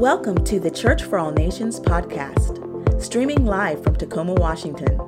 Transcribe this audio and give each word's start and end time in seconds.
Welcome 0.00 0.42
to 0.44 0.58
the 0.58 0.70
Church 0.70 1.02
for 1.02 1.18
All 1.18 1.30
Nations 1.30 1.78
podcast, 1.78 3.02
streaming 3.02 3.44
live 3.44 3.84
from 3.84 3.96
Tacoma, 3.96 4.32
Washington. 4.32 4.98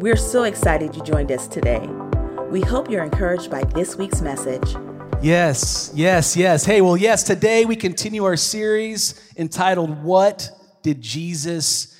We're 0.00 0.16
so 0.16 0.42
excited 0.42 0.96
you 0.96 1.02
joined 1.04 1.30
us 1.30 1.46
today. 1.46 1.88
We 2.50 2.60
hope 2.60 2.90
you're 2.90 3.04
encouraged 3.04 3.52
by 3.52 3.62
this 3.62 3.94
week's 3.94 4.20
message. 4.20 4.74
Yes, 5.22 5.92
yes, 5.94 6.36
yes. 6.36 6.64
Hey, 6.64 6.80
well, 6.80 6.96
yes, 6.96 7.22
today 7.22 7.66
we 7.66 7.76
continue 7.76 8.24
our 8.24 8.36
series 8.36 9.32
entitled 9.36 10.02
What 10.02 10.50
Did 10.82 11.00
Jesus 11.00 11.96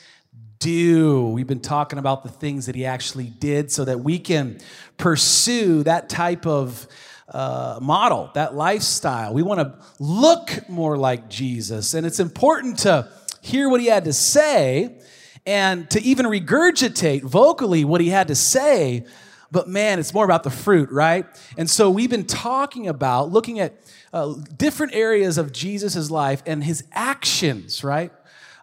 Do? 0.59 1.29
We've 1.29 1.47
been 1.47 1.61
talking 1.61 2.01
about 2.01 2.25
the 2.25 2.29
things 2.29 2.67
that 2.67 2.75
he 2.75 2.87
actually 2.87 3.29
did 3.29 3.71
so 3.71 3.85
that 3.85 4.01
we 4.01 4.19
can 4.19 4.59
pursue 4.97 5.85
that 5.85 6.09
type 6.09 6.45
of 6.45 6.89
uh, 7.29 7.79
model, 7.83 8.31
that 8.35 8.55
lifestyle. 8.55 9.35
We 9.35 9.43
want 9.43 9.61
to 9.61 9.75
look 9.99 10.69
more 10.69 10.97
like 10.97 11.29
Jesus. 11.29 11.95
And 11.95 12.07
it's 12.07 12.21
important 12.21 12.81
to 12.81 13.09
hear 13.41 13.69
what 13.69 13.81
he 13.81 13.87
had 13.87 14.05
to 14.05 14.13
say 14.13 14.99
and 15.45 15.89
to 15.91 16.03
even 16.03 16.27
regurgitate 16.27 17.23
vocally 17.23 17.85
what 17.85 18.01
he 18.01 18.09
had 18.09 18.29
to 18.29 18.35
say. 18.35 19.05
But 19.51 19.69
man, 19.69 19.99
it's 19.99 20.13
more 20.13 20.25
about 20.25 20.43
the 20.43 20.51
fruit, 20.51 20.91
right? 20.91 21.25
And 21.57 21.71
so 21.71 21.91
we've 21.91 22.11
been 22.11 22.27
talking 22.27 22.89
about 22.89 23.31
looking 23.31 23.61
at 23.61 23.75
uh, 24.13 24.35
different 24.57 24.95
areas 24.95 25.39
of 25.39 25.53
Jesus' 25.53 26.11
life 26.11 26.43
and 26.47 26.65
his 26.65 26.85
actions, 26.93 27.85
right? 27.85 28.13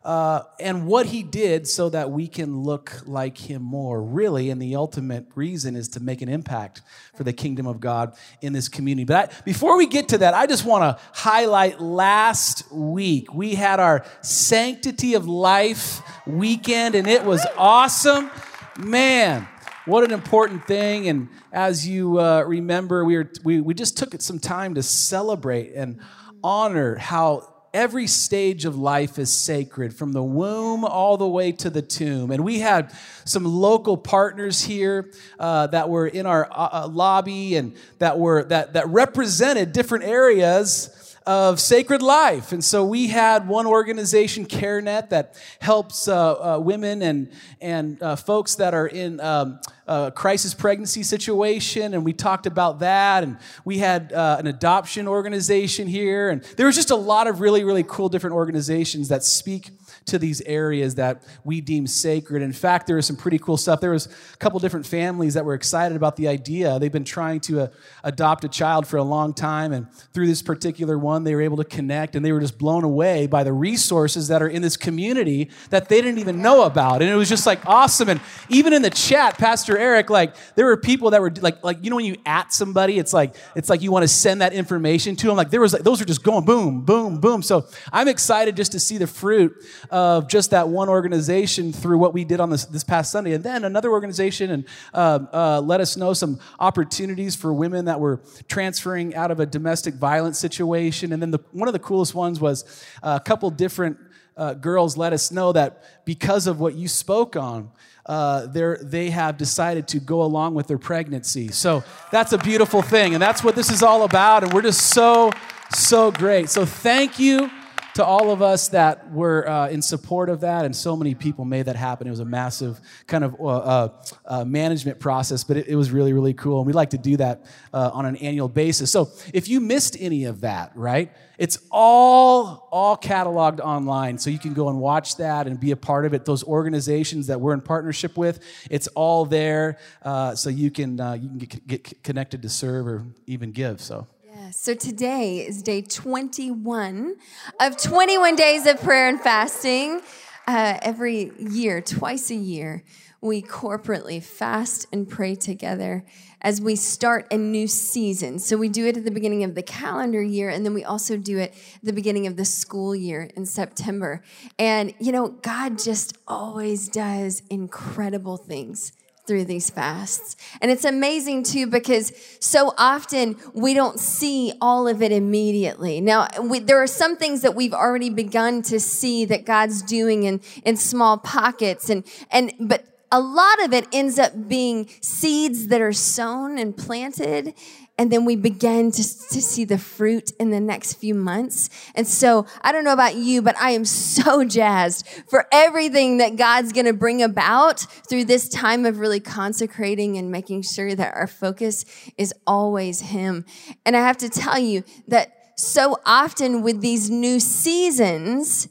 Uh, 0.03 0.41
and 0.59 0.85
what 0.85 1.05
he 1.05 1.23
did 1.23 1.67
so 1.67 1.89
that 1.89 2.11
we 2.11 2.27
can 2.27 2.61
look 2.61 3.01
like 3.05 3.37
him 3.37 3.61
more, 3.61 4.03
really. 4.03 4.49
And 4.49 4.61
the 4.61 4.75
ultimate 4.75 5.27
reason 5.35 5.75
is 5.75 5.87
to 5.89 6.01
make 6.01 6.21
an 6.21 6.27
impact 6.27 6.81
for 7.15 7.23
the 7.23 7.31
kingdom 7.31 7.67
of 7.67 7.79
God 7.79 8.15
in 8.41 8.51
this 8.51 8.67
community. 8.67 9.05
But 9.05 9.31
I, 9.31 9.41
before 9.43 9.77
we 9.77 9.87
get 9.87 10.09
to 10.09 10.17
that, 10.19 10.33
I 10.33 10.45
just 10.45 10.65
want 10.65 10.83
to 10.83 11.03
highlight 11.13 11.79
last 11.79 12.69
week. 12.71 13.33
We 13.33 13.55
had 13.55 13.79
our 13.79 14.05
Sanctity 14.21 15.13
of 15.13 15.25
Life 15.25 16.01
weekend, 16.27 16.95
and 16.95 17.07
it 17.07 17.23
was 17.23 17.45
awesome. 17.57 18.29
Man, 18.77 19.47
what 19.85 20.03
an 20.03 20.11
important 20.11 20.65
thing. 20.67 21.07
And 21.07 21.29
as 21.53 21.87
you 21.87 22.19
uh, 22.19 22.41
remember, 22.41 23.05
we, 23.05 23.15
were, 23.15 23.31
we, 23.43 23.61
we 23.61 23.73
just 23.73 23.97
took 23.97 24.19
some 24.21 24.39
time 24.39 24.75
to 24.75 24.83
celebrate 24.83 25.73
and 25.75 26.01
honor 26.43 26.95
how 26.95 27.52
every 27.73 28.07
stage 28.07 28.65
of 28.65 28.77
life 28.77 29.17
is 29.17 29.31
sacred, 29.31 29.95
from 29.95 30.13
the 30.13 30.23
womb 30.23 30.85
all 30.85 31.17
the 31.17 31.27
way 31.27 31.51
to 31.51 31.69
the 31.69 31.81
tomb. 31.81 32.31
And 32.31 32.43
we 32.43 32.59
had 32.59 32.93
some 33.25 33.45
local 33.45 33.97
partners 33.97 34.61
here 34.61 35.11
uh, 35.39 35.67
that 35.67 35.89
were 35.89 36.07
in 36.07 36.25
our 36.25 36.45
uh, 36.51 36.69
uh 36.83 36.87
lobby 36.87 37.55
and 37.55 37.75
that 37.99 38.19
were 38.19 38.43
that 38.45 38.73
that 38.73 38.87
represented 38.87 39.73
different 39.73 40.03
areas 40.05 41.02
of 41.25 41.59
sacred 41.59 42.01
life. 42.01 42.51
And 42.51 42.63
so 42.63 42.83
we 42.85 43.07
had 43.07 43.47
one 43.47 43.65
organization, 43.65 44.45
CareNet, 44.45 45.09
that 45.09 45.35
helps 45.59 46.07
uh, 46.07 46.55
uh, 46.55 46.59
women 46.59 47.01
and, 47.01 47.31
and 47.61 48.01
uh, 48.01 48.15
folks 48.15 48.55
that 48.55 48.73
are 48.73 48.87
in 48.87 49.19
um, 49.19 49.59
a 49.87 50.11
crisis 50.11 50.53
pregnancy 50.53 51.03
situation. 51.03 51.93
And 51.93 52.03
we 52.05 52.13
talked 52.13 52.45
about 52.45 52.79
that. 52.79 53.23
And 53.23 53.37
we 53.65 53.77
had 53.77 54.13
uh, 54.13 54.37
an 54.39 54.47
adoption 54.47 55.07
organization 55.07 55.87
here. 55.87 56.29
And 56.29 56.43
there 56.57 56.65
was 56.65 56.75
just 56.75 56.91
a 56.91 56.95
lot 56.95 57.27
of 57.27 57.39
really, 57.39 57.63
really 57.63 57.83
cool 57.83 58.09
different 58.09 58.35
organizations 58.35 59.09
that 59.09 59.23
speak 59.23 59.71
to 60.05 60.19
these 60.19 60.41
areas 60.41 60.95
that 60.95 61.23
we 61.43 61.61
deem 61.61 61.87
sacred. 61.87 62.41
In 62.41 62.53
fact, 62.53 62.87
there 62.87 62.95
was 62.95 63.05
some 63.05 63.15
pretty 63.15 63.39
cool 63.39 63.57
stuff. 63.57 63.81
There 63.81 63.91
was 63.91 64.07
a 64.33 64.37
couple 64.37 64.59
different 64.59 64.85
families 64.85 65.33
that 65.33 65.45
were 65.45 65.53
excited 65.53 65.95
about 65.95 66.15
the 66.15 66.27
idea. 66.27 66.79
They've 66.79 66.91
been 66.91 67.03
trying 67.03 67.39
to 67.41 67.61
uh, 67.61 67.67
adopt 68.03 68.43
a 68.43 68.49
child 68.49 68.87
for 68.87 68.97
a 68.97 69.03
long 69.03 69.33
time, 69.33 69.71
and 69.71 69.91
through 70.13 70.27
this 70.27 70.41
particular 70.41 70.97
one, 70.97 71.23
they 71.23 71.35
were 71.35 71.41
able 71.41 71.57
to 71.57 71.63
connect, 71.63 72.15
and 72.15 72.25
they 72.25 72.31
were 72.31 72.39
just 72.39 72.57
blown 72.57 72.83
away 72.83 73.27
by 73.27 73.43
the 73.43 73.53
resources 73.53 74.27
that 74.27 74.41
are 74.41 74.47
in 74.47 74.61
this 74.61 74.77
community 74.77 75.49
that 75.69 75.89
they 75.89 76.01
didn't 76.01 76.19
even 76.19 76.41
know 76.41 76.63
about. 76.63 77.01
And 77.01 77.09
it 77.09 77.15
was 77.15 77.29
just 77.29 77.45
like 77.45 77.65
awesome. 77.65 78.09
And 78.09 78.19
even 78.49 78.73
in 78.73 78.81
the 78.81 78.89
chat, 78.89 79.37
Pastor 79.37 79.77
Eric, 79.77 80.09
like 80.09 80.35
there 80.55 80.65
were 80.65 80.77
people 80.77 81.11
that 81.11 81.21
were 81.21 81.31
like, 81.41 81.63
like 81.63 81.83
you 81.83 81.89
know, 81.89 81.95
when 81.95 82.05
you 82.05 82.15
at 82.25 82.53
somebody, 82.53 82.99
it's 82.99 83.13
like 83.13 83.35
it's 83.55 83.69
like 83.69 83.81
you 83.81 83.91
want 83.91 84.03
to 84.03 84.07
send 84.07 84.41
that 84.41 84.53
information 84.53 85.15
to 85.17 85.27
them. 85.27 85.35
Like 85.35 85.49
there 85.49 85.61
was 85.61 85.73
like 85.73 85.83
those 85.83 85.99
were 85.99 86.05
just 86.05 86.23
going 86.23 86.45
boom, 86.45 86.81
boom, 86.81 87.19
boom. 87.19 87.41
So 87.41 87.65
I'm 87.91 88.07
excited 88.07 88.55
just 88.55 88.71
to 88.73 88.79
see 88.79 88.97
the 88.97 89.07
fruit 89.07 89.53
of 89.93 90.27
just 90.27 90.49
that 90.49 90.69
one 90.69 90.89
organization 90.89 91.71
through 91.71 91.99
what 91.99 92.15
we 92.15 92.25
did 92.25 92.39
on 92.39 92.49
this, 92.49 92.65
this 92.65 92.83
past 92.83 93.11
Sunday. 93.11 93.33
And 93.33 93.43
then 93.43 93.63
another 93.63 93.91
organization 93.91 94.49
and 94.49 94.65
uh, 94.91 95.19
uh, 95.31 95.61
let 95.61 95.81
us 95.81 95.95
know 95.95 96.13
some 96.13 96.39
opportunities 96.59 97.35
for 97.35 97.53
women 97.53 97.85
that 97.85 97.99
were 97.99 98.19
transferring 98.47 99.13
out 99.13 99.29
of 99.29 99.39
a 99.39 99.45
domestic 99.45 99.93
violence 99.93 100.39
situation. 100.39 101.13
And 101.13 101.21
then 101.21 101.29
the, 101.29 101.37
one 101.51 101.69
of 101.69 101.73
the 101.73 101.79
coolest 101.79 102.15
ones 102.15 102.39
was 102.39 102.83
a 103.03 103.19
couple 103.19 103.51
different 103.51 103.97
uh, 104.35 104.55
girls 104.55 104.97
let 104.97 105.13
us 105.13 105.31
know 105.31 105.51
that 105.51 105.83
because 106.05 106.47
of 106.47 106.59
what 106.59 106.73
you 106.73 106.87
spoke 106.87 107.35
on, 107.35 107.69
uh, 108.07 108.47
they 108.47 109.11
have 109.11 109.37
decided 109.37 109.87
to 109.89 109.99
go 109.99 110.23
along 110.23 110.55
with 110.55 110.65
their 110.65 110.79
pregnancy. 110.79 111.49
So 111.49 111.83
that's 112.11 112.33
a 112.33 112.39
beautiful 112.39 112.81
thing. 112.81 113.13
And 113.13 113.21
that's 113.21 113.43
what 113.43 113.55
this 113.55 113.69
is 113.69 113.83
all 113.83 114.05
about. 114.05 114.43
And 114.43 114.51
we're 114.53 114.63
just 114.63 114.87
so, 114.87 115.29
so 115.71 116.09
great. 116.09 116.49
So 116.49 116.65
thank 116.65 117.19
you 117.19 117.51
to 117.95 118.03
all 118.03 118.31
of 118.31 118.41
us 118.41 118.69
that 118.69 119.11
were 119.11 119.47
uh, 119.47 119.69
in 119.69 119.81
support 119.81 120.29
of 120.29 120.41
that, 120.41 120.65
and 120.65 120.75
so 120.75 120.95
many 120.95 121.13
people 121.13 121.45
made 121.45 121.65
that 121.67 121.75
happen. 121.75 122.07
It 122.07 122.09
was 122.09 122.19
a 122.19 122.25
massive 122.25 122.79
kind 123.07 123.23
of 123.23 123.35
uh, 123.39 123.45
uh, 123.45 123.89
uh 124.25 124.45
management 124.45 124.99
process, 124.99 125.43
but 125.43 125.57
it, 125.57 125.67
it, 125.67 125.75
was 125.75 125.91
really, 125.91 126.13
really 126.13 126.33
cool. 126.33 126.59
And 126.59 126.67
we 126.67 126.73
like 126.73 126.91
to 126.91 126.97
do 126.97 127.17
that 127.17 127.45
uh, 127.73 127.91
on 127.93 128.05
an 128.05 128.15
annual 128.17 128.49
basis. 128.49 128.91
So 128.91 129.11
if 129.33 129.47
you 129.47 129.59
missed 129.59 129.95
any 129.99 130.25
of 130.25 130.41
that, 130.41 130.71
right, 130.75 131.11
it's 131.37 131.59
all 131.71 132.67
all 132.71 132.97
cataloged 132.97 133.59
online, 133.59 134.17
so 134.17 134.29
you 134.29 134.39
can 134.39 134.53
go 134.53 134.69
and 134.69 134.79
watch 134.79 135.17
that 135.17 135.45
and 135.45 135.59
be 135.59 135.71
a 135.71 135.77
part 135.77 136.05
of 136.05 136.13
it. 136.13 136.25
Those 136.25 136.43
organizations 136.43 137.27
that 137.27 137.39
we're 137.39 137.53
in 137.53 137.61
partnership 137.61 138.17
with, 138.17 138.39
it's 138.71 138.87
all 138.87 139.25
there, 139.25 139.77
uh, 140.01 140.33
so 140.35 140.49
you 140.49 140.71
can 140.71 140.93
you 141.21 141.29
can 141.29 141.37
get, 141.37 141.67
get 141.67 142.03
connected 142.03 142.41
to 142.41 142.49
serve 142.49 142.87
or 142.87 143.05
even 143.27 143.51
give. 143.51 143.81
So. 143.81 144.07
So 144.51 144.73
today 144.73 145.45
is 145.45 145.61
day 145.61 145.81
21 145.81 147.15
of 147.61 147.77
21 147.77 148.35
days 148.35 148.65
of 148.65 148.81
prayer 148.81 149.07
and 149.07 149.19
fasting. 149.19 150.01
Uh, 150.45 150.77
every 150.81 151.31
year, 151.37 151.81
twice 151.81 152.29
a 152.29 152.35
year, 152.35 152.83
we 153.21 153.41
corporately 153.41 154.21
fast 154.21 154.85
and 154.91 155.07
pray 155.07 155.35
together 155.35 156.03
as 156.41 156.59
we 156.59 156.75
start 156.75 157.25
a 157.31 157.37
new 157.37 157.67
season. 157.67 158.37
So 158.39 158.57
we 158.57 158.67
do 158.67 158.85
it 158.85 158.97
at 158.97 159.05
the 159.05 159.11
beginning 159.11 159.45
of 159.45 159.55
the 159.55 159.63
calendar 159.63 160.21
year, 160.21 160.49
and 160.49 160.65
then 160.65 160.73
we 160.73 160.83
also 160.83 161.15
do 161.15 161.37
it 161.37 161.53
the 161.81 161.93
beginning 161.93 162.27
of 162.27 162.35
the 162.35 162.45
school 162.45 162.93
year 162.93 163.29
in 163.37 163.45
September. 163.45 164.21
And, 164.59 164.93
you 164.99 165.13
know, 165.13 165.29
God 165.29 165.79
just 165.79 166.17
always 166.27 166.89
does 166.89 167.43
incredible 167.49 168.37
things 168.37 168.91
through 169.25 169.45
these 169.45 169.69
fasts. 169.69 170.35
And 170.61 170.69
it's 170.69 170.85
amazing 170.85 171.43
too 171.43 171.67
because 171.67 172.11
so 172.39 172.73
often 172.77 173.37
we 173.53 173.73
don't 173.73 173.99
see 173.99 174.53
all 174.59 174.87
of 174.87 175.01
it 175.01 175.11
immediately. 175.11 176.01
Now, 176.01 176.27
we, 176.41 176.59
there 176.59 176.81
are 176.81 176.87
some 176.87 177.15
things 177.15 177.41
that 177.41 177.55
we've 177.55 177.73
already 177.73 178.09
begun 178.09 178.61
to 178.63 178.79
see 178.79 179.25
that 179.25 179.45
God's 179.45 179.81
doing 179.81 180.23
in, 180.23 180.41
in 180.65 180.75
small 180.75 181.17
pockets 181.17 181.89
and, 181.89 182.03
and, 182.31 182.53
but 182.59 182.85
a 183.13 183.21
lot 183.21 183.63
of 183.63 183.73
it 183.73 183.87
ends 183.93 184.17
up 184.17 184.49
being 184.49 184.89
seeds 184.99 185.67
that 185.67 185.79
are 185.79 185.93
sown 185.93 186.57
and 186.57 186.75
planted 186.75 187.53
and 187.97 188.11
then 188.11 188.25
we 188.25 188.35
begin 188.35 188.91
to, 188.91 189.03
to 189.03 189.41
see 189.41 189.65
the 189.65 189.77
fruit 189.77 190.31
in 190.39 190.49
the 190.49 190.59
next 190.59 190.93
few 190.93 191.13
months. 191.13 191.69
And 191.93 192.07
so 192.07 192.47
I 192.61 192.71
don't 192.71 192.83
know 192.83 192.93
about 192.93 193.15
you, 193.15 193.43
but 193.43 193.55
I 193.57 193.71
am 193.71 193.85
so 193.85 194.43
jazzed 194.45 195.07
for 195.27 195.45
everything 195.51 196.17
that 196.17 196.35
God's 196.35 196.73
going 196.73 196.87
to 196.87 196.93
bring 196.93 197.21
about 197.21 197.81
through 198.09 198.25
this 198.25 198.49
time 198.49 198.85
of 198.87 198.99
really 198.99 199.19
consecrating 199.19 200.17
and 200.17 200.31
making 200.31 200.63
sure 200.63 200.95
that 200.95 201.13
our 201.13 201.27
focus 201.27 201.85
is 202.17 202.33
always 202.47 202.99
Him. 202.99 203.45
And 203.85 203.95
I 203.95 203.99
have 203.99 204.17
to 204.17 204.29
tell 204.29 204.57
you 204.57 204.83
that 205.07 205.53
so 205.55 205.99
often 206.03 206.63
with 206.63 206.81
these 206.81 207.11
new 207.11 207.39
seasons 207.39 208.67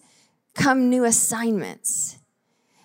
come 0.55 0.91
new 0.91 1.05
assignments 1.05 2.19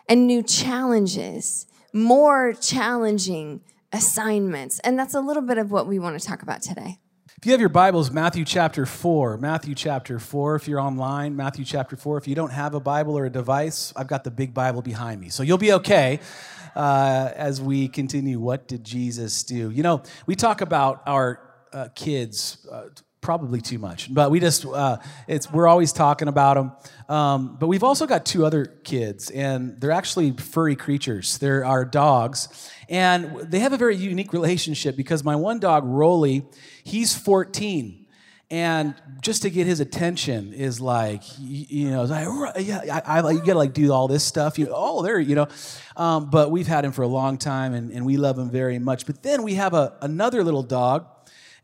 and 0.08 0.28
new 0.28 0.44
challenges, 0.44 1.66
more 1.94 2.54
challenging 2.54 3.62
assignments. 3.98 4.80
And 4.80 4.98
that's 4.98 5.14
a 5.14 5.22
little 5.22 5.44
bit 5.44 5.58
of 5.58 5.72
what 5.72 5.88
we 5.88 6.00
want 6.00 6.20
to 6.20 6.26
talk 6.26 6.44
about 6.44 6.62
today. 6.62 7.00
If 7.40 7.46
you 7.46 7.52
have 7.52 7.60
your 7.60 7.70
Bibles, 7.70 8.10
Matthew 8.10 8.46
chapter 8.46 8.86
4, 8.86 9.38
Matthew 9.38 9.76
chapter 9.76 10.18
4, 10.18 10.56
if 10.56 10.68
you're 10.68 10.80
online, 10.80 11.36
Matthew 11.36 11.66
chapter 11.66 11.96
4. 11.96 12.18
If 12.18 12.28
you 12.28 12.34
don't 12.34 12.52
have 12.52 12.74
a 12.74 12.80
Bible 12.80 13.18
or 13.18 13.26
a 13.26 13.30
device, 13.30 13.94
I've 13.96 14.08
got 14.08 14.24
the 14.24 14.32
big 14.32 14.54
Bible 14.54 14.82
behind 14.82 15.22
me. 15.22 15.30
So 15.30 15.44
you'll 15.44 15.60
be 15.60 15.74
okay 15.74 16.20
uh, 16.76 17.32
as 17.36 17.62
we 17.62 17.90
continue. 17.90 18.40
What 18.40 18.68
did 18.68 18.84
Jesus 18.84 19.44
do? 19.44 19.70
You 19.70 19.84
know, 19.84 20.02
we 20.26 20.36
talk 20.36 20.62
about 20.62 21.04
our 21.06 21.40
uh, 21.74 21.90
kids. 21.94 22.66
Uh, 22.72 22.86
probably 23.28 23.62
too 23.62 23.78
much 23.78 24.14
but 24.14 24.32
we 24.32 24.40
just 24.40 24.66
uh, 24.66 24.98
it's 25.28 25.52
we're 25.52 25.68
always 25.68 25.92
talking 25.92 26.28
about 26.28 26.56
them 26.56 26.72
um, 27.10 27.56
but 27.60 27.68
we've 27.68 27.84
also 27.84 28.06
got 28.06 28.26
two 28.26 28.46
other 28.46 28.66
kids 28.66 29.30
and 29.30 29.80
they're 29.80 29.92
actually 29.92 30.32
furry 30.32 30.76
creatures. 30.76 31.38
They're 31.38 31.64
our 31.64 31.86
dogs 31.86 32.72
and 32.90 33.40
they 33.40 33.60
have 33.60 33.74
a 33.74 33.78
very 33.78 33.96
unique 33.96 34.34
relationship 34.34 34.96
because 34.98 35.24
my 35.24 35.36
one 35.36 35.60
dog 35.60 35.84
rolly 35.86 36.46
he's 36.84 37.16
14 37.16 38.06
and 38.50 38.96
just 39.22 39.42
to 39.42 39.50
get 39.50 39.68
his 39.68 39.80
attention 39.80 40.54
is 40.54 40.80
like 40.80 41.22
you, 41.40 41.66
you 41.70 41.92
know 41.92 42.04
like, 42.04 42.56
yeah 42.66 43.02
I, 43.06 43.20
I, 43.20 43.32
you 43.32 43.40
gotta 43.40 43.58
like 43.58 43.74
do 43.74 43.92
all 43.92 44.08
this 44.08 44.24
stuff 44.24 44.58
you 44.60 44.70
oh 44.72 45.02
there 45.02 45.20
you 45.20 45.36
know. 45.36 45.48
Um, 45.96 46.30
but 46.30 46.52
we've 46.52 46.68
had 46.68 46.84
him 46.84 46.92
for 46.92 47.04
a 47.04 47.08
long 47.08 47.38
time 47.38 47.74
and, 47.74 47.92
and 47.92 48.06
we 48.06 48.18
love 48.18 48.38
him 48.38 48.50
very 48.50 48.80
much. 48.80 49.06
But 49.06 49.24
then 49.24 49.44
we 49.44 49.56
have 49.56 49.74
a, 49.74 49.98
another 50.02 50.44
little 50.44 50.64
dog 50.64 51.08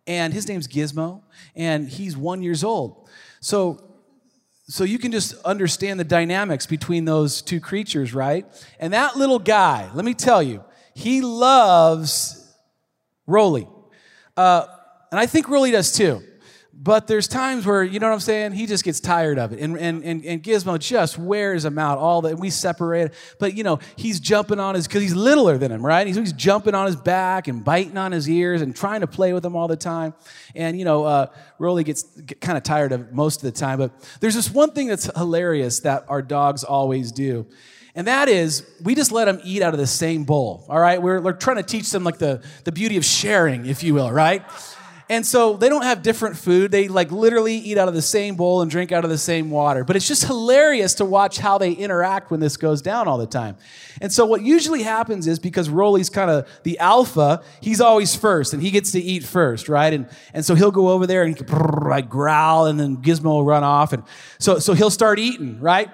and 0.07 0.33
his 0.33 0.47
name's 0.47 0.67
gizmo 0.67 1.21
and 1.55 1.87
he's 1.87 2.17
one 2.17 2.41
years 2.41 2.63
old. 2.63 3.09
So 3.39 3.83
so 4.65 4.85
you 4.85 4.97
can 4.97 5.11
just 5.11 5.35
understand 5.43 5.99
the 5.99 6.05
dynamics 6.05 6.65
between 6.65 7.05
those 7.05 7.41
two 7.41 7.59
creatures 7.59 8.13
right? 8.13 8.45
And 8.79 8.93
that 8.93 9.17
little 9.17 9.39
guy 9.39 9.89
let 9.93 10.05
me 10.05 10.13
tell 10.13 10.41
you 10.41 10.63
he 10.95 11.21
loves 11.21 12.39
Roly, 13.25 13.67
Uh, 14.35 14.65
and 15.11 15.19
I 15.19 15.25
think 15.25 15.47
Roly 15.47 15.71
does 15.71 15.91
too. 15.91 16.21
But 16.83 17.07
there's 17.07 17.29
times 17.29 17.65
where, 17.65 17.81
you 17.81 18.01
know 18.01 18.07
what 18.07 18.15
I'm 18.15 18.19
saying? 18.19 18.51
He 18.51 18.65
just 18.65 18.83
gets 18.83 18.99
tired 18.99 19.39
of 19.39 19.53
it. 19.53 19.59
And, 19.59 19.77
and, 19.77 20.03
and, 20.03 20.25
and 20.25 20.43
Gizmo 20.43 20.77
just 20.77 21.17
wears 21.17 21.63
him 21.63 21.79
out. 21.79 21.97
All 21.97 22.23
that 22.23 22.37
we 22.37 22.49
separate. 22.49 23.13
But, 23.39 23.53
you 23.53 23.63
know, 23.63 23.79
he's 23.95 24.19
jumping 24.19 24.59
on 24.59 24.75
his, 24.75 24.85
because 24.85 25.01
he's 25.01 25.15
littler 25.15 25.57
than 25.57 25.71
him, 25.71 25.85
right? 25.85 26.05
He's, 26.05 26.17
he's 26.17 26.33
jumping 26.33 26.75
on 26.75 26.87
his 26.87 26.97
back 26.97 27.47
and 27.47 27.63
biting 27.63 27.95
on 27.95 28.11
his 28.11 28.29
ears 28.29 28.61
and 28.61 28.75
trying 28.75 28.99
to 28.99 29.07
play 29.07 29.31
with 29.31 29.45
him 29.45 29.55
all 29.55 29.69
the 29.69 29.77
time. 29.77 30.13
And, 30.55 30.77
you 30.77 30.83
know, 30.83 31.05
uh, 31.05 31.27
Rolly 31.57 31.85
gets 31.85 32.03
get 32.03 32.41
kind 32.41 32.57
of 32.57 32.63
tired 32.63 32.91
of 32.91 32.99
it 32.99 33.13
most 33.13 33.37
of 33.37 33.53
the 33.53 33.57
time. 33.57 33.77
But 33.79 33.93
there's 34.19 34.35
this 34.35 34.51
one 34.51 34.71
thing 34.71 34.87
that's 34.87 35.09
hilarious 35.15 35.79
that 35.81 36.03
our 36.09 36.21
dogs 36.21 36.65
always 36.65 37.13
do. 37.13 37.47
And 37.95 38.07
that 38.07 38.27
is, 38.27 38.69
we 38.83 38.93
just 38.93 39.13
let 39.13 39.25
them 39.25 39.39
eat 39.45 39.61
out 39.61 39.73
of 39.73 39.79
the 39.79 39.87
same 39.87 40.25
bowl, 40.25 40.65
all 40.67 40.79
right? 40.79 41.01
We're, 41.01 41.21
we're 41.21 41.31
trying 41.31 41.57
to 41.57 41.63
teach 41.63 41.91
them 41.91 42.03
like 42.03 42.17
the, 42.17 42.43
the 42.65 42.71
beauty 42.71 42.97
of 42.97 43.05
sharing, 43.05 43.67
if 43.67 43.83
you 43.83 43.93
will, 43.93 44.11
right? 44.11 44.43
And 45.13 45.23
so 45.23 45.57
they 45.57 45.69
don't 45.69 45.83
have 45.83 46.01
different 46.01 46.37
food. 46.37 46.71
They 46.71 46.87
like 46.87 47.11
literally 47.11 47.53
eat 47.53 47.77
out 47.77 47.87
of 47.87 47.93
the 47.93 48.01
same 48.01 48.33
bowl 48.35 48.63
and 48.63 48.71
drink 48.71 48.91
out 48.91 49.03
of 49.03 49.11
the 49.11 49.17
same 49.19 49.51
water. 49.51 49.83
But 49.83 49.95
it's 49.95 50.07
just 50.07 50.25
hilarious 50.25 50.95
to 50.95 51.05
watch 51.05 51.37
how 51.37 51.59
they 51.59 51.71
interact 51.71 52.31
when 52.31 52.39
this 52.39 52.57
goes 52.57 52.81
down 52.81 53.07
all 53.07 53.19
the 53.19 53.27
time. 53.27 53.55
And 54.01 54.11
so 54.11 54.25
what 54.25 54.41
usually 54.41 54.81
happens 54.81 55.27
is 55.27 55.37
because 55.37 55.69
Rolly's 55.69 56.09
kind 56.09 56.31
of 56.31 56.49
the 56.63 56.79
alpha, 56.79 57.43
he's 57.61 57.79
always 57.79 58.15
first 58.15 58.55
and 58.55 58.63
he 58.63 58.71
gets 58.71 58.91
to 58.93 58.99
eat 58.99 59.23
first, 59.23 59.69
right? 59.69 59.93
And, 59.93 60.09
and 60.33 60.43
so 60.43 60.55
he'll 60.55 60.71
go 60.71 60.89
over 60.89 61.05
there 61.05 61.21
and 61.21 61.37
he 61.37 61.43
can 61.43 61.59
like 61.87 62.09
growl 62.09 62.65
and 62.65 62.79
then 62.79 62.97
Gizmo 62.97 63.25
will 63.25 63.45
run 63.45 63.63
off. 63.63 63.93
And 63.93 64.01
so, 64.39 64.57
so 64.57 64.73
he'll 64.73 64.89
start 64.89 65.19
eating, 65.19 65.59
right? 65.59 65.91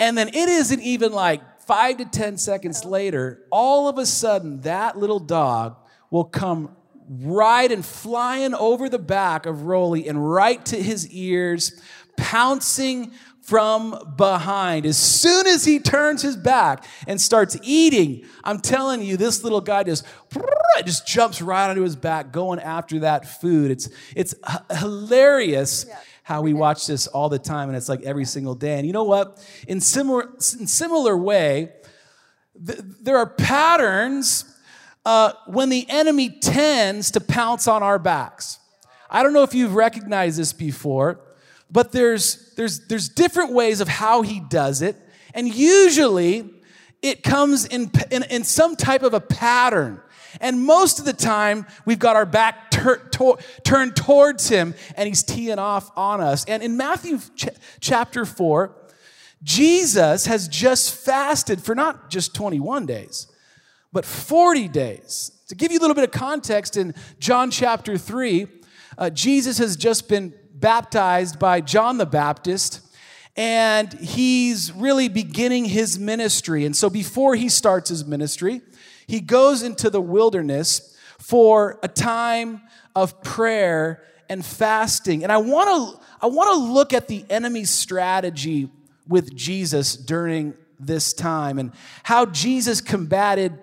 And 0.00 0.18
then 0.18 0.26
it 0.26 0.34
isn't 0.34 0.80
even 0.80 1.12
like 1.12 1.40
five 1.60 1.98
to 1.98 2.04
10 2.04 2.36
seconds 2.36 2.84
later, 2.84 3.44
all 3.52 3.86
of 3.86 3.96
a 3.96 4.06
sudden 4.06 4.62
that 4.62 4.98
little 4.98 5.20
dog 5.20 5.76
will 6.10 6.24
come 6.24 6.74
right 7.10 7.70
and 7.72 7.84
flying 7.84 8.54
over 8.54 8.88
the 8.88 8.98
back 8.98 9.44
of 9.44 9.64
Rolly 9.64 10.06
and 10.06 10.30
right 10.30 10.64
to 10.66 10.80
his 10.80 11.10
ears, 11.10 11.80
pouncing 12.16 13.10
from 13.42 14.14
behind. 14.16 14.86
As 14.86 14.96
soon 14.96 15.46
as 15.48 15.64
he 15.64 15.80
turns 15.80 16.22
his 16.22 16.36
back 16.36 16.84
and 17.08 17.20
starts 17.20 17.58
eating, 17.62 18.24
I'm 18.44 18.60
telling 18.60 19.02
you, 19.02 19.16
this 19.16 19.42
little 19.42 19.60
guy 19.60 19.82
just 19.82 20.06
just 20.84 21.06
jumps 21.06 21.42
right 21.42 21.68
onto 21.68 21.82
his 21.82 21.96
back, 21.96 22.30
going 22.30 22.60
after 22.60 23.00
that 23.00 23.26
food. 23.26 23.72
It's 23.72 23.88
it's 24.14 24.34
hilarious. 24.78 25.86
Yeah 25.88 25.98
how 26.22 26.42
we 26.42 26.54
watch 26.54 26.86
this 26.86 27.08
all 27.08 27.28
the 27.28 27.40
time 27.40 27.68
and 27.68 27.76
it's 27.76 27.88
like 27.88 28.02
every 28.02 28.24
single 28.24 28.54
day 28.54 28.78
and 28.78 28.86
you 28.86 28.92
know 28.92 29.02
what 29.02 29.44
in 29.66 29.80
similar 29.80 30.30
in 30.60 30.66
similar 30.66 31.16
way 31.16 31.72
th- 32.64 32.78
there 33.00 33.16
are 33.16 33.26
patterns 33.26 34.44
uh, 35.04 35.32
when 35.46 35.68
the 35.68 35.86
enemy 35.88 36.28
tends 36.28 37.10
to 37.12 37.20
pounce 37.20 37.66
on 37.66 37.82
our 37.82 37.98
backs. 37.98 38.58
I 39.10 39.22
don't 39.22 39.32
know 39.32 39.42
if 39.42 39.54
you've 39.54 39.74
recognized 39.74 40.38
this 40.38 40.52
before, 40.52 41.20
but 41.70 41.92
there's, 41.92 42.54
there's, 42.54 42.86
there's 42.86 43.08
different 43.08 43.52
ways 43.52 43.80
of 43.80 43.88
how 43.88 44.22
he 44.22 44.40
does 44.40 44.82
it. 44.82 44.96
And 45.34 45.52
usually 45.52 46.48
it 47.02 47.22
comes 47.22 47.64
in, 47.64 47.90
in, 48.10 48.24
in 48.24 48.44
some 48.44 48.76
type 48.76 49.02
of 49.02 49.14
a 49.14 49.20
pattern. 49.20 50.00
And 50.40 50.64
most 50.64 50.98
of 50.98 51.04
the 51.04 51.12
time, 51.12 51.66
we've 51.84 51.98
got 51.98 52.14
our 52.14 52.26
back 52.26 52.70
tur- 52.70 53.08
to- 53.12 53.38
turned 53.64 53.96
towards 53.96 54.48
him 54.48 54.74
and 54.96 55.08
he's 55.08 55.22
teeing 55.22 55.58
off 55.58 55.90
on 55.96 56.20
us. 56.20 56.44
And 56.44 56.62
in 56.62 56.76
Matthew 56.76 57.18
ch- 57.34 57.48
chapter 57.80 58.24
4, 58.24 58.76
Jesus 59.42 60.26
has 60.26 60.46
just 60.46 60.94
fasted 60.94 61.62
for 61.62 61.74
not 61.74 62.10
just 62.10 62.34
21 62.34 62.86
days, 62.86 63.26
but 63.92 64.04
40 64.04 64.68
days. 64.68 65.32
To 65.48 65.54
give 65.54 65.72
you 65.72 65.78
a 65.78 65.80
little 65.80 65.94
bit 65.94 66.04
of 66.04 66.12
context, 66.12 66.76
in 66.76 66.94
John 67.18 67.50
chapter 67.50 67.98
3, 67.98 68.46
uh, 68.98 69.10
Jesus 69.10 69.58
has 69.58 69.76
just 69.76 70.08
been 70.08 70.34
baptized 70.54 71.38
by 71.38 71.60
John 71.60 71.98
the 71.98 72.06
Baptist, 72.06 72.80
and 73.36 73.92
he's 73.94 74.72
really 74.72 75.08
beginning 75.08 75.64
his 75.64 75.98
ministry. 75.98 76.64
And 76.64 76.76
so 76.76 76.90
before 76.90 77.34
he 77.34 77.48
starts 77.48 77.88
his 77.88 78.04
ministry, 78.04 78.60
he 79.06 79.20
goes 79.20 79.62
into 79.62 79.90
the 79.90 80.00
wilderness 80.00 80.96
for 81.18 81.78
a 81.82 81.88
time 81.88 82.62
of 82.94 83.22
prayer 83.22 84.04
and 84.28 84.44
fasting. 84.44 85.22
And 85.22 85.32
I 85.32 85.38
want 85.38 85.68
to 85.68 86.00
I 86.22 86.26
want 86.26 86.50
to 86.50 86.72
look 86.72 86.92
at 86.92 87.08
the 87.08 87.24
enemy's 87.30 87.70
strategy 87.70 88.68
with 89.08 89.34
Jesus 89.34 89.96
during 89.96 90.54
this 90.78 91.12
time 91.12 91.58
and 91.58 91.72
how 92.02 92.26
Jesus 92.26 92.80
combated 92.80 93.58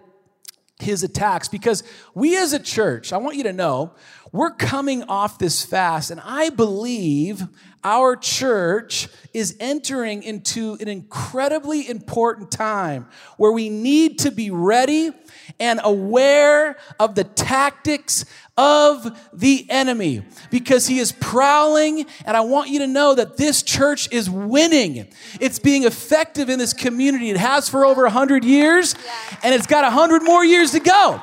his 0.79 1.03
attacks. 1.03 1.47
Because 1.47 1.83
we 2.13 2.37
as 2.37 2.53
a 2.53 2.59
church, 2.59 3.11
I 3.13 3.17
want 3.17 3.35
you 3.35 3.43
to 3.43 3.53
know, 3.53 3.93
we're 4.31 4.51
coming 4.51 5.03
off 5.03 5.39
this 5.39 5.63
fast, 5.63 6.11
and 6.11 6.21
I 6.23 6.49
believe 6.49 7.47
our 7.83 8.15
church 8.17 9.07
is 9.33 9.55
entering 9.59 10.23
into 10.23 10.77
an 10.81 10.89
incredibly 10.89 11.89
important 11.89 12.51
time 12.51 13.07
where 13.37 13.51
we 13.51 13.69
need 13.69 14.19
to 14.19 14.31
be 14.31 14.51
ready 14.51 15.11
and 15.59 15.79
aware 15.83 16.77
of 16.99 17.15
the 17.15 17.23
tactics 17.23 18.25
of 18.57 19.29
the 19.31 19.65
enemy 19.69 20.23
because 20.49 20.87
he 20.87 20.99
is 20.99 21.11
prowling. 21.11 22.05
And 22.25 22.35
I 22.35 22.41
want 22.41 22.69
you 22.69 22.79
to 22.79 22.87
know 22.87 23.13
that 23.15 23.37
this 23.37 23.61
church 23.61 24.11
is 24.11 24.29
winning. 24.29 25.07
It's 25.39 25.59
being 25.59 25.83
effective 25.83 26.49
in 26.49 26.57
this 26.57 26.73
community. 26.73 27.29
It 27.29 27.37
has 27.37 27.69
for 27.69 27.85
over 27.85 28.01
100 28.03 28.43
years, 28.43 28.95
and 29.43 29.53
it's 29.53 29.67
got 29.67 29.83
100 29.83 30.23
more 30.23 30.43
years 30.43 30.71
to 30.71 30.79
go. 30.79 31.21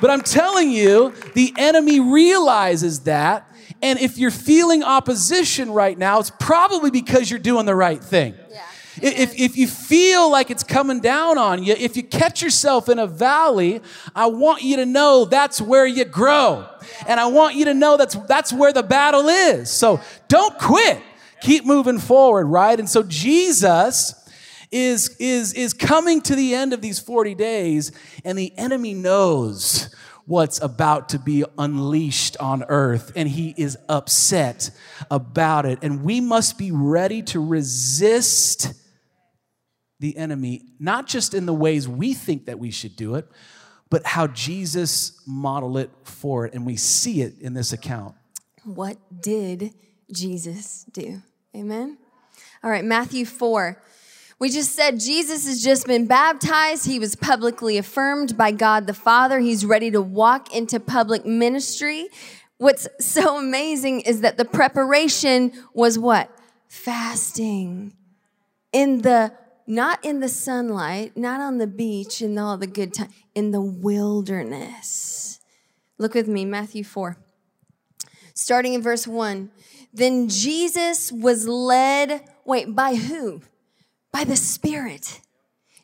But 0.00 0.10
I'm 0.10 0.22
telling 0.22 0.72
you, 0.72 1.14
the 1.34 1.54
enemy 1.56 2.00
realizes 2.00 3.00
that. 3.00 3.48
And 3.80 4.00
if 4.00 4.18
you're 4.18 4.30
feeling 4.30 4.82
opposition 4.82 5.70
right 5.70 5.96
now, 5.96 6.18
it's 6.18 6.30
probably 6.30 6.90
because 6.90 7.30
you're 7.30 7.40
doing 7.40 7.66
the 7.66 7.74
right 7.74 8.02
thing. 8.02 8.34
If, 9.02 9.38
if 9.38 9.56
you 9.56 9.66
feel 9.66 10.30
like 10.30 10.50
it's 10.52 10.62
coming 10.62 11.00
down 11.00 11.36
on 11.36 11.64
you, 11.64 11.74
if 11.76 11.96
you 11.96 12.04
catch 12.04 12.40
yourself 12.40 12.88
in 12.88 13.00
a 13.00 13.06
valley, 13.06 13.80
I 14.14 14.26
want 14.26 14.62
you 14.62 14.76
to 14.76 14.86
know 14.86 15.24
that's 15.24 15.60
where 15.60 15.84
you 15.84 16.04
grow. 16.04 16.68
And 17.08 17.18
I 17.18 17.26
want 17.26 17.56
you 17.56 17.64
to 17.64 17.74
know 17.74 17.96
that's, 17.96 18.14
that's 18.14 18.52
where 18.52 18.72
the 18.72 18.84
battle 18.84 19.28
is. 19.28 19.72
So 19.72 20.00
don't 20.28 20.56
quit. 20.56 21.02
Keep 21.40 21.66
moving 21.66 21.98
forward, 21.98 22.46
right? 22.46 22.78
And 22.78 22.88
so 22.88 23.02
Jesus 23.02 24.14
is, 24.70 25.16
is, 25.18 25.52
is 25.54 25.74
coming 25.74 26.20
to 26.22 26.36
the 26.36 26.54
end 26.54 26.72
of 26.72 26.80
these 26.80 27.00
40 27.00 27.34
days, 27.34 27.90
and 28.24 28.38
the 28.38 28.56
enemy 28.56 28.94
knows 28.94 29.92
what's 30.26 30.62
about 30.62 31.08
to 31.08 31.18
be 31.18 31.44
unleashed 31.58 32.36
on 32.38 32.62
earth, 32.68 33.10
and 33.16 33.28
he 33.28 33.52
is 33.56 33.76
upset 33.88 34.70
about 35.10 35.66
it. 35.66 35.80
And 35.82 36.04
we 36.04 36.20
must 36.20 36.56
be 36.56 36.70
ready 36.70 37.22
to 37.22 37.44
resist 37.44 38.74
the 40.02 40.16
enemy, 40.16 40.64
not 40.80 41.06
just 41.06 41.32
in 41.32 41.46
the 41.46 41.54
ways 41.54 41.88
we 41.88 42.12
think 42.12 42.46
that 42.46 42.58
we 42.58 42.72
should 42.72 42.96
do 42.96 43.14
it, 43.14 43.26
but 43.88 44.04
how 44.04 44.26
Jesus 44.26 45.22
modeled 45.26 45.78
it 45.78 45.90
for 46.02 46.44
it. 46.44 46.54
And 46.54 46.66
we 46.66 46.76
see 46.76 47.22
it 47.22 47.38
in 47.40 47.54
this 47.54 47.72
account. 47.72 48.16
What 48.64 48.96
did 49.22 49.72
Jesus 50.10 50.84
do? 50.92 51.22
Amen. 51.54 51.98
All 52.64 52.70
right, 52.70 52.84
Matthew 52.84 53.24
4. 53.24 53.80
We 54.40 54.50
just 54.50 54.72
said 54.72 54.98
Jesus 54.98 55.46
has 55.46 55.62
just 55.62 55.86
been 55.86 56.08
baptized. 56.08 56.84
He 56.84 56.98
was 56.98 57.14
publicly 57.14 57.78
affirmed 57.78 58.36
by 58.36 58.50
God 58.50 58.88
the 58.88 58.94
Father. 58.94 59.38
He's 59.38 59.64
ready 59.64 59.92
to 59.92 60.02
walk 60.02 60.52
into 60.52 60.80
public 60.80 61.24
ministry. 61.24 62.08
What's 62.58 62.88
so 63.00 63.38
amazing 63.38 64.00
is 64.00 64.22
that 64.22 64.36
the 64.36 64.44
preparation 64.44 65.52
was 65.74 65.96
what? 65.96 66.28
Fasting. 66.66 67.94
In 68.72 69.02
the, 69.02 69.32
not 69.66 70.04
in 70.04 70.20
the 70.20 70.28
sunlight, 70.28 71.16
not 71.16 71.40
on 71.40 71.58
the 71.58 71.66
beach 71.66 72.20
in 72.22 72.38
all 72.38 72.56
the 72.56 72.66
good 72.66 72.94
time, 72.94 73.10
in 73.34 73.50
the 73.50 73.60
wilderness. 73.60 75.40
Look 75.98 76.14
with 76.14 76.28
me, 76.28 76.44
Matthew 76.44 76.84
4. 76.84 77.16
Starting 78.34 78.74
in 78.74 78.82
verse 78.82 79.06
1. 79.06 79.50
Then 79.92 80.28
Jesus 80.28 81.12
was 81.12 81.46
led, 81.46 82.22
wait, 82.44 82.74
by 82.74 82.94
who? 82.94 83.42
by 84.12 84.24
the 84.24 84.36
Spirit. 84.36 85.20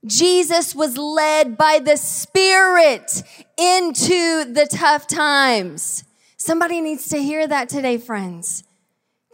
Jesus 0.06 0.74
was 0.74 0.96
led 0.96 1.56
by 1.56 1.80
the 1.80 1.96
Spirit 1.96 3.22
into 3.56 4.44
the 4.52 4.68
tough 4.70 5.08
times. 5.08 6.04
Somebody 6.36 6.80
needs 6.80 7.08
to 7.08 7.20
hear 7.20 7.48
that 7.48 7.68
today, 7.68 7.98
friends. 7.98 8.62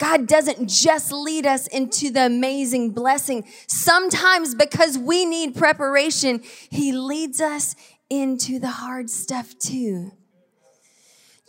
God 0.01 0.27
doesn't 0.27 0.69
just 0.69 1.13
lead 1.13 1.47
us 1.47 1.67
into 1.69 2.11
the 2.11 2.27
amazing 2.27 2.91
blessing. 2.91 3.45
Sometimes 3.69 4.55
because 4.55 4.99
we 4.99 5.25
need 5.25 5.55
preparation, 5.55 6.41
He 6.71 6.93
leads 6.93 7.41
us 7.41 7.77
into 8.11 8.59
the 8.59 8.69
hard 8.69 9.09
stuff 9.09 9.57
too. 9.59 10.13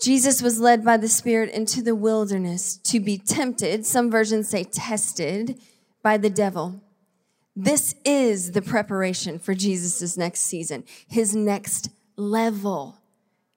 Jesus 0.02 0.42
was 0.42 0.60
led 0.60 0.84
by 0.84 0.98
the 0.98 1.08
Spirit 1.08 1.50
into 1.52 1.82
the 1.82 1.96
wilderness 1.96 2.78
to 2.78 3.00
be 3.00 3.18
tempted, 3.18 3.86
some 3.86 4.12
versions 4.12 4.50
say 4.50 4.64
tested, 4.64 5.60
by 6.04 6.18
the 6.18 6.30
devil. 6.30 6.82
This 7.56 7.96
is 8.04 8.52
the 8.52 8.62
preparation 8.62 9.40
for 9.40 9.54
Jesus' 9.54 10.18
next 10.18 10.42
season, 10.42 10.84
his 11.08 11.34
next 11.36 11.90
level, 12.18 12.98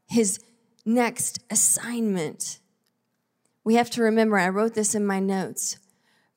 his 0.06 0.38
next 0.86 1.40
assignment. 1.50 2.60
We 3.68 3.74
have 3.74 3.90
to 3.90 4.02
remember, 4.02 4.38
I 4.38 4.48
wrote 4.48 4.72
this 4.72 4.94
in 4.94 5.04
my 5.04 5.20
notes 5.20 5.76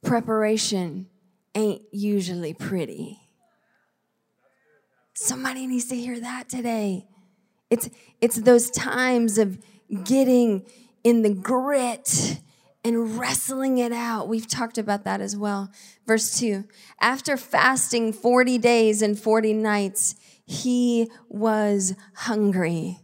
preparation 0.04 1.08
ain't 1.56 1.82
usually 1.94 2.54
pretty. 2.54 3.22
Somebody 5.14 5.66
needs 5.66 5.86
to 5.86 5.96
hear 5.96 6.20
that 6.20 6.50
today. 6.50 7.08
It's, 7.70 7.90
it's 8.20 8.36
those 8.36 8.70
times 8.70 9.38
of 9.38 9.60
getting 10.04 10.66
in 11.06 11.22
the 11.22 11.34
grit 11.34 12.42
and 12.84 13.18
wrestling 13.18 13.78
it 13.78 13.94
out. 13.94 14.28
We've 14.28 14.46
talked 14.46 14.78
about 14.78 15.06
that 15.06 15.22
as 15.22 15.38
well. 15.38 15.72
Verse 16.06 16.38
2 16.38 16.66
After 17.00 17.38
fasting 17.38 18.12
40 18.12 18.58
days 18.58 19.02
and 19.02 19.18
40 19.18 19.54
nights, 19.54 20.16
he 20.44 21.10
was 21.30 21.96
hungry. 22.14 23.00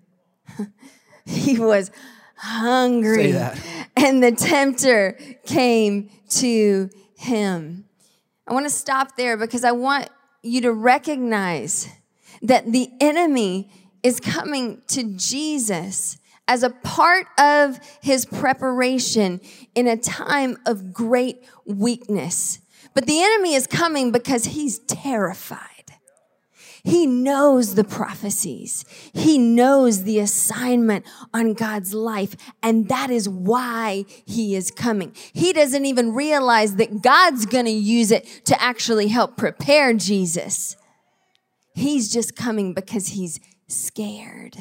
he 1.26 1.58
was 1.58 1.92
hungry. 2.38 3.36
And 4.00 4.22
the 4.22 4.32
tempter 4.32 5.18
came 5.44 6.12
to 6.30 6.90
him. 7.18 7.86
I 8.48 8.54
want 8.54 8.68
to 8.68 8.70
stop 8.70 9.18
there 9.18 9.38
because 9.38 9.64
I 9.64 9.72
want 9.72 10.10
you 10.44 10.62
to 10.62 10.72
recognize 10.72 11.90
that 12.44 12.72
the 12.72 12.90
enemy 13.02 13.72
is 14.04 14.20
coming 14.20 14.84
to 14.90 15.16
Jesus 15.16 16.18
as 16.48 16.64
a 16.64 16.70
part 16.70 17.28
of 17.40 17.80
his 18.02 18.26
preparation 18.26 19.42
in 19.76 19.88
a 19.88 19.98
time 19.98 20.58
of 20.66 20.94
great 20.94 21.44
weakness. 21.66 22.60
But 22.94 23.06
the 23.06 23.22
enemy 23.22 23.54
is 23.54 23.68
coming 23.68 24.12
because 24.12 24.46
he's 24.46 24.80
terrified. 24.80 25.77
He 26.84 27.06
knows 27.06 27.76
the 27.76 27.84
prophecies. 27.84 28.86
He 29.14 29.38
knows 29.38 30.04
the 30.04 30.20
assignment 30.20 31.06
on 31.34 31.54
God's 31.54 31.94
life. 31.94 32.36
And 32.62 32.88
that 32.90 33.10
is 33.10 33.28
why 33.28 34.06
he 34.26 34.56
is 34.56 34.72
coming. 34.72 35.14
He 35.34 35.54
doesn't 35.54 35.86
even 35.86 36.14
realize 36.14 36.76
that 36.76 37.02
God's 37.02 37.46
going 37.46 37.66
to 37.66 37.72
use 37.72 38.12
it 38.12 38.26
to 38.46 38.62
actually 38.62 39.08
help 39.08 39.38
prepare 39.38 39.94
Jesus. 39.94 40.76
He's 41.74 42.12
just 42.12 42.36
coming 42.36 42.74
because 42.74 43.10
he's 43.10 43.40
scared. 43.68 44.58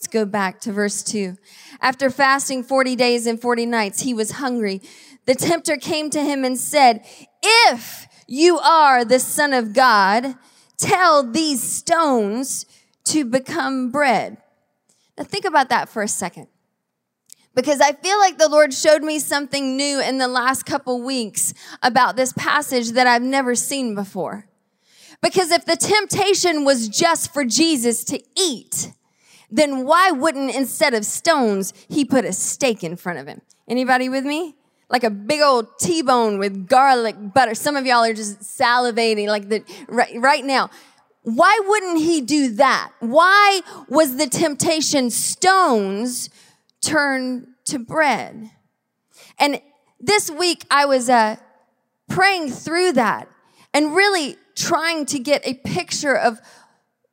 Let's 0.00 0.06
go 0.06 0.24
back 0.24 0.60
to 0.60 0.72
verse 0.72 1.02
2. 1.02 1.36
After 1.82 2.08
fasting 2.08 2.62
40 2.62 2.96
days 2.96 3.26
and 3.26 3.40
40 3.40 3.66
nights, 3.66 4.00
he 4.00 4.14
was 4.14 4.32
hungry. 4.32 4.80
The 5.26 5.34
tempter 5.34 5.76
came 5.76 6.08
to 6.10 6.22
him 6.22 6.44
and 6.44 6.56
said, 6.56 7.04
If 7.42 8.06
you 8.26 8.58
are 8.58 9.04
the 9.04 9.18
Son 9.20 9.52
of 9.52 9.74
God, 9.74 10.36
tell 10.80 11.22
these 11.22 11.62
stones 11.62 12.66
to 13.04 13.24
become 13.24 13.90
bread. 13.90 14.38
Now, 15.16 15.24
think 15.24 15.44
about 15.44 15.68
that 15.68 15.88
for 15.88 16.02
a 16.02 16.08
second. 16.08 16.48
Because 17.54 17.80
I 17.80 17.92
feel 17.92 18.18
like 18.18 18.38
the 18.38 18.48
Lord 18.48 18.72
showed 18.72 19.02
me 19.02 19.18
something 19.18 19.76
new 19.76 20.00
in 20.00 20.18
the 20.18 20.28
last 20.28 20.64
couple 20.64 21.02
weeks 21.02 21.52
about 21.82 22.16
this 22.16 22.32
passage 22.32 22.92
that 22.92 23.06
I've 23.06 23.22
never 23.22 23.54
seen 23.54 23.94
before. 23.94 24.46
Because 25.20 25.50
if 25.50 25.66
the 25.66 25.76
temptation 25.76 26.64
was 26.64 26.88
just 26.88 27.34
for 27.34 27.44
Jesus 27.44 28.04
to 28.04 28.22
eat, 28.38 28.92
then 29.50 29.84
why 29.84 30.10
wouldn't 30.12 30.54
instead 30.54 30.94
of 30.94 31.04
stones, 31.04 31.74
he 31.88 32.04
put 32.04 32.24
a 32.24 32.32
steak 32.32 32.84
in 32.84 32.96
front 32.96 33.18
of 33.18 33.26
him? 33.26 33.42
Anybody 33.68 34.08
with 34.08 34.24
me? 34.24 34.54
Like 34.90 35.04
a 35.04 35.10
big 35.10 35.40
old 35.40 35.78
T-bone 35.78 36.38
with 36.38 36.68
garlic 36.68 37.16
butter. 37.32 37.54
Some 37.54 37.76
of 37.76 37.86
y'all 37.86 38.04
are 38.04 38.12
just 38.12 38.40
salivating 38.40 39.28
like 39.28 39.48
the 39.48 39.62
right, 39.88 40.12
right 40.16 40.44
now. 40.44 40.68
Why 41.22 41.60
wouldn't 41.64 41.98
he 41.98 42.20
do 42.20 42.54
that? 42.54 42.92
Why 43.00 43.60
was 43.88 44.16
the 44.16 44.26
temptation 44.26 45.10
stones 45.10 46.28
turned 46.80 47.46
to 47.66 47.78
bread? 47.78 48.50
And 49.38 49.60
this 50.00 50.30
week 50.30 50.64
I 50.70 50.86
was 50.86 51.08
uh, 51.08 51.36
praying 52.08 52.50
through 52.50 52.92
that 52.92 53.28
and 53.72 53.94
really 53.94 54.36
trying 54.56 55.06
to 55.06 55.18
get 55.18 55.46
a 55.46 55.54
picture 55.54 56.16
of 56.16 56.40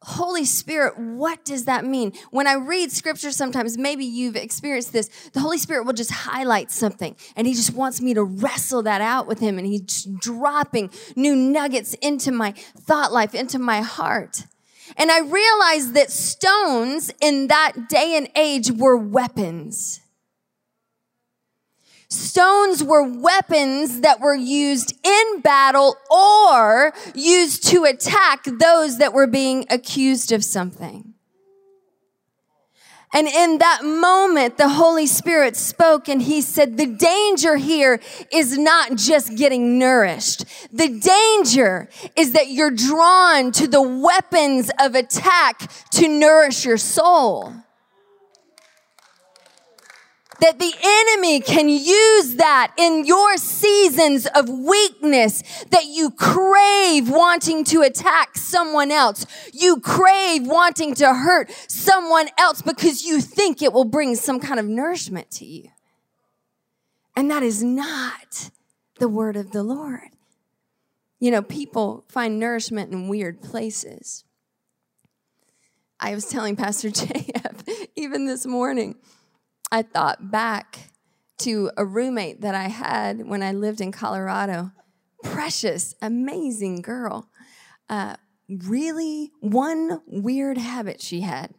Holy 0.07 0.45
Spirit, 0.45 0.97
what 0.97 1.43
does 1.43 1.65
that 1.65 1.83
mean? 1.83 2.13
When 2.31 2.47
I 2.47 2.53
read 2.53 2.93
scripture, 2.93 3.29
sometimes 3.29 3.77
maybe 3.77 4.05
you've 4.05 4.37
experienced 4.37 4.93
this, 4.93 5.09
the 5.33 5.41
Holy 5.41 5.57
Spirit 5.57 5.85
will 5.85 5.91
just 5.91 6.11
highlight 6.11 6.71
something 6.71 7.13
and 7.35 7.45
He 7.45 7.53
just 7.53 7.73
wants 7.73 7.99
me 7.99 8.13
to 8.13 8.23
wrestle 8.23 8.83
that 8.83 9.01
out 9.01 9.27
with 9.27 9.39
Him 9.39 9.57
and 9.57 9.67
He's 9.67 10.05
dropping 10.21 10.91
new 11.17 11.35
nuggets 11.35 11.93
into 11.95 12.31
my 12.31 12.53
thought 12.79 13.11
life, 13.11 13.35
into 13.35 13.59
my 13.59 13.81
heart. 13.81 14.45
And 14.95 15.11
I 15.11 15.19
realized 15.19 15.93
that 15.95 16.09
stones 16.09 17.11
in 17.19 17.47
that 17.47 17.89
day 17.89 18.15
and 18.15 18.29
age 18.37 18.71
were 18.71 18.95
weapons. 18.95 19.99
Stones 22.09 22.81
were 22.83 23.03
weapons 23.03 24.01
that 24.01 24.21
were 24.21 24.35
used 24.35 24.97
in 25.05 25.41
battle 25.41 25.97
or 26.09 26.93
used 27.13 27.67
to 27.67 27.83
attack 27.83 28.45
those 28.45 28.99
that 28.99 29.13
were 29.13 29.27
being 29.27 29.65
accused 29.69 30.31
of 30.31 30.43
something. 30.43 31.13
And 33.13 33.27
in 33.27 33.57
that 33.59 33.83
moment, 33.83 34.57
the 34.57 34.69
Holy 34.69 35.07
Spirit 35.07 35.55
spoke 35.55 36.07
and 36.07 36.21
he 36.21 36.41
said, 36.41 36.77
the 36.77 36.85
danger 36.85 37.55
here 37.55 38.01
is 38.31 38.57
not 38.57 38.95
just 38.95 39.35
getting 39.35 39.79
nourished. 39.79 40.45
The 40.71 40.89
danger 40.89 41.89
is 42.15 42.33
that 42.33 42.49
you're 42.49 42.71
drawn 42.71 43.51
to 43.53 43.67
the 43.67 43.81
weapons 43.81 44.69
of 44.79 44.95
attack 44.95 45.71
to 45.91 46.07
nourish 46.07 46.65
your 46.65 46.77
soul 46.77 47.53
that 50.39 50.59
the 50.59 50.73
enemy 50.83 51.39
can 51.39 51.69
use 51.69 52.35
that 52.35 52.73
in 52.77 53.05
your 53.05 53.37
seasons 53.37 54.27
of 54.35 54.49
weakness 54.49 55.43
that 55.71 55.85
you 55.85 56.11
crave 56.11 57.09
wanting 57.09 57.63
to 57.65 57.81
attack 57.81 58.37
someone 58.37 58.91
else. 58.91 59.25
You 59.53 59.79
crave 59.79 60.45
wanting 60.45 60.95
to 60.95 61.13
hurt 61.13 61.51
someone 61.67 62.29
else 62.37 62.61
because 62.61 63.05
you 63.05 63.21
think 63.21 63.61
it 63.61 63.73
will 63.73 63.85
bring 63.85 64.15
some 64.15 64.39
kind 64.39 64.59
of 64.59 64.65
nourishment 64.65 65.31
to 65.31 65.45
you. 65.45 65.69
And 67.15 67.31
that 67.31 67.43
is 67.43 67.63
not 67.63 68.51
the 68.99 69.07
word 69.07 69.35
of 69.35 69.51
the 69.51 69.63
Lord. 69.63 70.09
You 71.19 71.31
know, 71.31 71.41
people 71.41 72.05
find 72.09 72.39
nourishment 72.39 72.91
in 72.91 73.07
weird 73.07 73.41
places. 73.41 74.23
I 75.99 76.13
was 76.13 76.25
telling 76.25 76.55
Pastor 76.55 76.89
JF 76.91 77.87
even 77.95 78.25
this 78.27 78.45
morning 78.45 78.95
I 79.71 79.81
thought 79.81 80.31
back 80.31 80.91
to 81.39 81.71
a 81.77 81.85
roommate 81.85 82.41
that 82.41 82.55
I 82.55 82.67
had 82.67 83.27
when 83.27 83.43
I 83.43 83.51
lived 83.51 83.81
in 83.81 83.91
Colorado. 83.91 84.71
Precious, 85.23 85.93
amazing 86.01 86.81
girl. 86.81 87.29
Uh, 87.89 88.15
really, 88.49 89.31
one 89.39 90.01
weird 90.07 90.57
habit 90.57 91.01
she 91.01 91.21
had. 91.21 91.53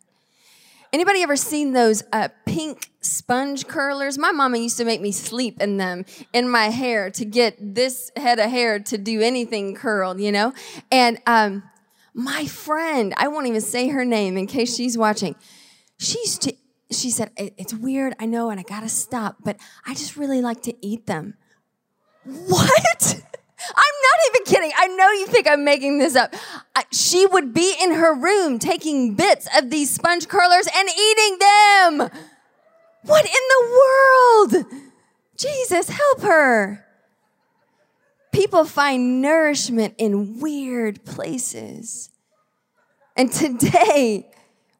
Anybody 0.90 1.22
ever 1.22 1.36
seen 1.36 1.74
those 1.74 2.02
uh, 2.14 2.28
pink 2.46 2.90
sponge 3.02 3.66
curlers? 3.66 4.16
My 4.16 4.32
mama 4.32 4.56
used 4.56 4.78
to 4.78 4.86
make 4.86 5.02
me 5.02 5.12
sleep 5.12 5.60
in 5.60 5.76
them 5.76 6.06
in 6.32 6.48
my 6.48 6.70
hair 6.70 7.10
to 7.10 7.24
get 7.26 7.56
this 7.74 8.10
head 8.16 8.38
of 8.38 8.48
hair 8.48 8.78
to 8.80 8.96
do 8.96 9.20
anything 9.20 9.74
curled, 9.74 10.18
you 10.18 10.32
know? 10.32 10.54
And 10.90 11.18
um, 11.26 11.62
my 12.14 12.46
friend, 12.46 13.12
I 13.18 13.28
won't 13.28 13.46
even 13.46 13.60
say 13.60 13.88
her 13.88 14.06
name 14.06 14.38
in 14.38 14.46
case 14.46 14.74
she's 14.74 14.96
watching, 14.96 15.36
she 15.98 16.18
used 16.20 16.40
to 16.42 16.54
she 16.90 17.10
said, 17.10 17.30
It's 17.36 17.74
weird, 17.74 18.14
I 18.18 18.26
know, 18.26 18.50
and 18.50 18.58
I 18.58 18.62
gotta 18.62 18.88
stop, 18.88 19.36
but 19.44 19.56
I 19.86 19.94
just 19.94 20.16
really 20.16 20.40
like 20.40 20.62
to 20.62 20.74
eat 20.86 21.06
them. 21.06 21.34
What? 22.24 23.22
I'm 23.60 23.94
not 24.02 24.18
even 24.28 24.44
kidding. 24.46 24.72
I 24.76 24.86
know 24.88 25.10
you 25.10 25.26
think 25.26 25.48
I'm 25.48 25.64
making 25.64 25.98
this 25.98 26.14
up. 26.16 26.34
she 26.92 27.26
would 27.26 27.52
be 27.52 27.74
in 27.82 27.92
her 27.92 28.14
room 28.14 28.58
taking 28.58 29.14
bits 29.14 29.48
of 29.56 29.70
these 29.70 29.90
sponge 29.90 30.28
curlers 30.28 30.68
and 30.74 30.88
eating 30.88 31.38
them. 31.38 32.10
What 33.02 33.24
in 33.24 34.52
the 34.52 34.54
world? 34.54 34.66
Jesus, 35.36 35.88
help 35.88 36.22
her. 36.22 36.84
People 38.32 38.64
find 38.64 39.20
nourishment 39.20 39.94
in 39.98 40.40
weird 40.40 41.04
places. 41.04 42.10
And 43.16 43.32
today, 43.32 44.30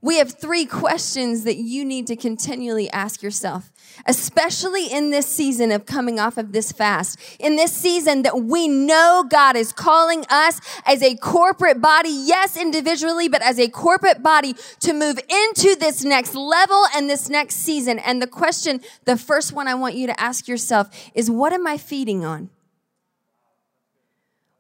we 0.01 0.19
have 0.19 0.39
three 0.39 0.65
questions 0.65 1.43
that 1.43 1.57
you 1.57 1.85
need 1.85 2.07
to 2.07 2.15
continually 2.15 2.89
ask 2.91 3.21
yourself, 3.21 3.73
especially 4.07 4.87
in 4.87 5.11
this 5.11 5.27
season 5.27 5.73
of 5.73 5.87
coming 5.87 6.21
off 6.21 6.39
of 6.39 6.53
this 6.53 6.71
fast. 6.71 7.19
In 7.41 7.57
this 7.57 7.73
season 7.73 8.23
that 8.23 8.41
we 8.43 8.69
know 8.69 9.27
God 9.29 9.57
is 9.57 9.73
calling 9.73 10.25
us 10.31 10.61
as 10.87 11.03
a 11.03 11.17
corporate 11.17 11.81
body, 11.81 12.11
yes, 12.11 12.57
individually, 12.57 13.29
but 13.29 13.43
as 13.43 13.59
a 13.59 13.69
corporate 13.69 14.23
body 14.23 14.55
to 14.81 14.93
move 14.93 15.19
into 15.29 15.75
this 15.75 16.05
next 16.05 16.37
level 16.37 16.85
and 16.95 17.11
this 17.11 17.29
next 17.29 17.57
season. 17.57 17.99
And 17.99 18.23
the 18.23 18.29
question, 18.29 18.81
the 19.05 19.17
first 19.17 19.53
one 19.53 19.67
I 19.67 19.75
want 19.75 19.97
you 19.97 20.07
to 20.07 20.21
ask 20.21 20.47
yourself 20.47 20.89
is 21.13 21.29
what 21.29 21.53
am 21.53 21.67
I 21.67 21.77
feeding 21.77 22.25
on? 22.25 22.51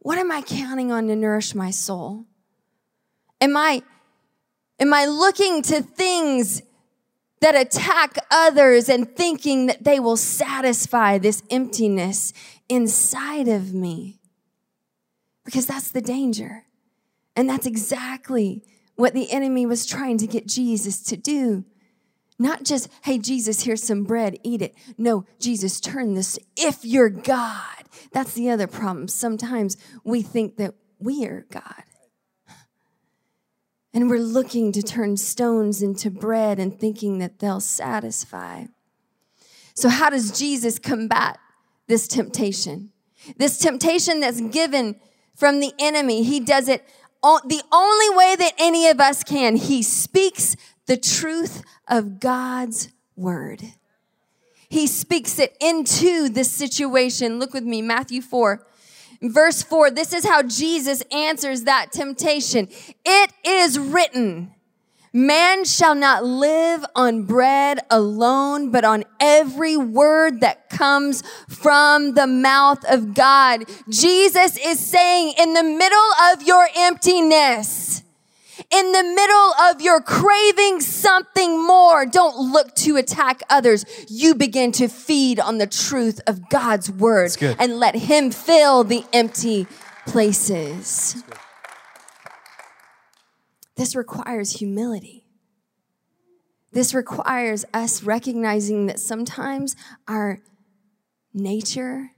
What 0.00 0.18
am 0.18 0.32
I 0.32 0.42
counting 0.42 0.90
on 0.90 1.06
to 1.06 1.14
nourish 1.14 1.54
my 1.54 1.70
soul? 1.70 2.24
Am 3.40 3.56
I 3.56 3.82
Am 4.80 4.94
I 4.94 5.06
looking 5.06 5.62
to 5.62 5.82
things 5.82 6.62
that 7.40 7.54
attack 7.54 8.18
others 8.30 8.88
and 8.88 9.08
thinking 9.08 9.66
that 9.66 9.84
they 9.84 10.00
will 10.00 10.16
satisfy 10.16 11.18
this 11.18 11.42
emptiness 11.50 12.32
inside 12.68 13.48
of 13.48 13.74
me? 13.74 14.20
Because 15.44 15.66
that's 15.66 15.90
the 15.90 16.00
danger. 16.00 16.64
And 17.34 17.48
that's 17.48 17.66
exactly 17.66 18.64
what 18.96 19.14
the 19.14 19.30
enemy 19.30 19.64
was 19.64 19.86
trying 19.86 20.18
to 20.18 20.26
get 20.26 20.46
Jesus 20.46 21.02
to 21.04 21.16
do. 21.16 21.64
Not 22.38 22.64
just, 22.64 22.88
hey, 23.02 23.18
Jesus, 23.18 23.62
here's 23.64 23.82
some 23.82 24.04
bread, 24.04 24.38
eat 24.44 24.62
it. 24.62 24.74
No, 24.96 25.24
Jesus, 25.40 25.80
turn 25.80 26.14
this 26.14 26.38
if 26.56 26.84
you're 26.84 27.08
God. 27.08 27.84
That's 28.12 28.34
the 28.34 28.50
other 28.50 28.66
problem. 28.66 29.08
Sometimes 29.08 29.76
we 30.04 30.22
think 30.22 30.56
that 30.56 30.74
we 31.00 31.24
are 31.26 31.46
God. 31.50 31.82
And 33.98 34.08
we're 34.08 34.20
looking 34.20 34.70
to 34.70 34.80
turn 34.80 35.16
stones 35.16 35.82
into 35.82 36.08
bread 36.08 36.60
and 36.60 36.78
thinking 36.78 37.18
that 37.18 37.40
they'll 37.40 37.58
satisfy. 37.58 38.66
So, 39.74 39.88
how 39.88 40.08
does 40.08 40.38
Jesus 40.38 40.78
combat 40.78 41.40
this 41.88 42.06
temptation? 42.06 42.90
This 43.38 43.58
temptation 43.58 44.20
that's 44.20 44.40
given 44.40 45.00
from 45.34 45.58
the 45.58 45.72
enemy, 45.80 46.22
he 46.22 46.38
does 46.38 46.68
it 46.68 46.84
the 47.24 47.60
only 47.72 48.16
way 48.16 48.36
that 48.36 48.52
any 48.56 48.86
of 48.86 49.00
us 49.00 49.24
can. 49.24 49.56
He 49.56 49.82
speaks 49.82 50.54
the 50.86 50.96
truth 50.96 51.64
of 51.88 52.20
God's 52.20 52.90
word. 53.16 53.64
He 54.68 54.86
speaks 54.86 55.40
it 55.40 55.56
into 55.60 56.28
this 56.28 56.52
situation. 56.52 57.40
Look 57.40 57.52
with 57.52 57.64
me, 57.64 57.82
Matthew 57.82 58.22
4, 58.22 58.64
Verse 59.20 59.62
4, 59.62 59.90
this 59.90 60.12
is 60.12 60.24
how 60.24 60.42
Jesus 60.42 61.02
answers 61.12 61.64
that 61.64 61.92
temptation. 61.92 62.68
It 63.04 63.32
is 63.44 63.78
written, 63.78 64.54
Man 65.12 65.64
shall 65.64 65.94
not 65.94 66.24
live 66.24 66.84
on 66.94 67.24
bread 67.24 67.80
alone, 67.90 68.70
but 68.70 68.84
on 68.84 69.04
every 69.18 69.76
word 69.76 70.40
that 70.40 70.68
comes 70.68 71.22
from 71.48 72.14
the 72.14 72.26
mouth 72.26 72.84
of 72.84 73.14
God. 73.14 73.64
Jesus 73.88 74.58
is 74.58 74.78
saying, 74.78 75.34
in 75.38 75.54
the 75.54 75.62
middle 75.62 76.10
of 76.30 76.42
your 76.42 76.68
emptiness, 76.76 78.02
in 78.70 78.92
the 78.92 79.02
middle 79.02 79.54
of 79.70 79.80
your 79.80 80.00
craving 80.00 80.80
something 80.80 81.64
more, 81.64 82.06
don't 82.06 82.36
look 82.36 82.74
to 82.76 82.96
attack 82.96 83.42
others. 83.48 83.84
You 84.08 84.34
begin 84.34 84.72
to 84.72 84.88
feed 84.88 85.38
on 85.38 85.58
the 85.58 85.66
truth 85.66 86.20
of 86.26 86.48
God's 86.48 86.90
word 86.90 87.30
and 87.40 87.78
let 87.78 87.94
Him 87.94 88.30
fill 88.30 88.84
the 88.84 89.04
empty 89.12 89.66
places. 90.06 91.22
This 93.76 93.94
requires 93.94 94.52
humility. 94.52 95.24
This 96.72 96.94
requires 96.94 97.64
us 97.72 98.02
recognizing 98.02 98.86
that 98.86 98.98
sometimes 98.98 99.76
our 100.06 100.40
nature, 101.32 102.10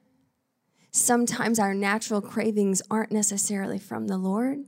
sometimes 0.90 1.58
our 1.58 1.74
natural 1.74 2.20
cravings 2.20 2.82
aren't 2.90 3.12
necessarily 3.12 3.78
from 3.78 4.08
the 4.08 4.18
Lord 4.18 4.64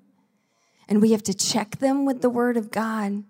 and 0.93 1.01
we 1.01 1.13
have 1.13 1.23
to 1.23 1.33
check 1.33 1.79
them 1.79 2.05
with 2.05 2.21
the 2.21 2.29
word 2.29 2.59
of 2.59 2.71
God. 2.71 3.25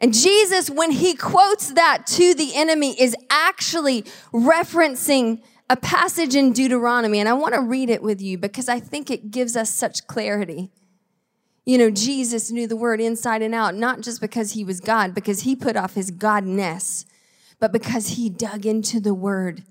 And 0.00 0.14
Jesus, 0.14 0.70
when 0.70 0.90
he 0.90 1.14
quotes 1.14 1.74
that 1.74 2.06
to 2.06 2.32
the 2.32 2.54
enemy, 2.54 2.98
is 2.98 3.14
actually 3.28 4.04
referencing 4.32 5.42
a 5.68 5.76
passage 5.76 6.34
in 6.34 6.54
Deuteronomy. 6.54 7.20
And 7.20 7.28
I 7.28 7.34
want 7.34 7.52
to 7.52 7.60
read 7.60 7.90
it 7.90 8.02
with 8.02 8.22
you 8.22 8.38
because 8.38 8.70
I 8.70 8.80
think 8.80 9.10
it 9.10 9.30
gives 9.30 9.54
us 9.54 9.68
such 9.68 10.06
clarity. 10.06 10.70
You 11.66 11.76
know, 11.76 11.90
Jesus 11.90 12.50
knew 12.50 12.66
the 12.66 12.74
word 12.74 13.02
inside 13.02 13.42
and 13.42 13.54
out, 13.54 13.74
not 13.74 14.00
just 14.00 14.22
because 14.22 14.52
he 14.52 14.64
was 14.64 14.80
God, 14.80 15.14
because 15.14 15.42
he 15.42 15.54
put 15.54 15.76
off 15.76 15.92
his 15.92 16.10
godness, 16.10 17.04
but 17.58 17.70
because 17.70 18.16
he 18.16 18.30
dug 18.30 18.64
into 18.64 18.98
the 18.98 19.12
word 19.12 19.62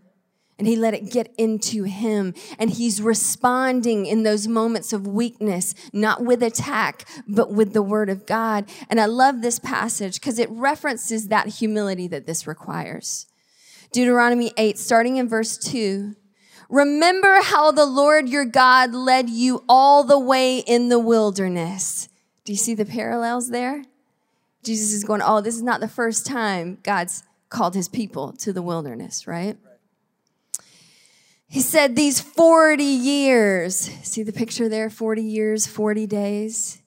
and 0.59 0.67
he 0.67 0.75
let 0.75 0.93
it 0.93 1.09
get 1.09 1.33
into 1.37 1.83
him. 1.85 2.35
And 2.59 2.69
he's 2.69 3.01
responding 3.01 4.05
in 4.05 4.23
those 4.23 4.47
moments 4.47 4.91
of 4.91 5.07
weakness, 5.07 5.73
not 5.93 6.23
with 6.23 6.43
attack, 6.43 7.07
but 7.27 7.51
with 7.51 7.73
the 7.73 7.81
word 7.81 8.09
of 8.09 8.25
God. 8.25 8.69
And 8.89 8.99
I 8.99 9.05
love 9.05 9.41
this 9.41 9.57
passage 9.57 10.19
because 10.19 10.37
it 10.37 10.49
references 10.51 11.29
that 11.29 11.47
humility 11.47 12.07
that 12.09 12.27
this 12.27 12.45
requires. 12.45 13.25
Deuteronomy 13.93 14.51
8, 14.57 14.77
starting 14.77 15.15
in 15.17 15.29
verse 15.29 15.57
2. 15.57 16.15
Remember 16.69 17.41
how 17.41 17.71
the 17.71 17.85
Lord 17.85 18.29
your 18.29 18.45
God 18.45 18.93
led 18.93 19.29
you 19.29 19.63
all 19.67 20.03
the 20.03 20.19
way 20.19 20.59
in 20.59 20.89
the 20.89 20.99
wilderness. 20.99 22.09
Do 22.43 22.51
you 22.51 22.57
see 22.57 22.75
the 22.75 22.85
parallels 22.85 23.49
there? 23.49 23.85
Jesus 24.63 24.93
is 24.93 25.03
going, 25.03 25.21
Oh, 25.23 25.41
this 25.41 25.55
is 25.55 25.63
not 25.63 25.79
the 25.79 25.87
first 25.87 26.25
time 26.25 26.77
God's 26.83 27.23
called 27.49 27.73
his 27.73 27.87
people 27.87 28.33
to 28.33 28.53
the 28.53 28.61
wilderness, 28.61 29.25
right? 29.25 29.57
He 31.51 31.61
said, 31.61 31.95
These 31.95 32.21
40 32.21 32.83
years, 32.83 33.75
see 34.03 34.21
the 34.21 34.31
picture 34.31 34.69
there 34.69 34.91
40 34.91 35.23
years, 35.23 35.65
40 35.65 36.05
days, 36.05 36.79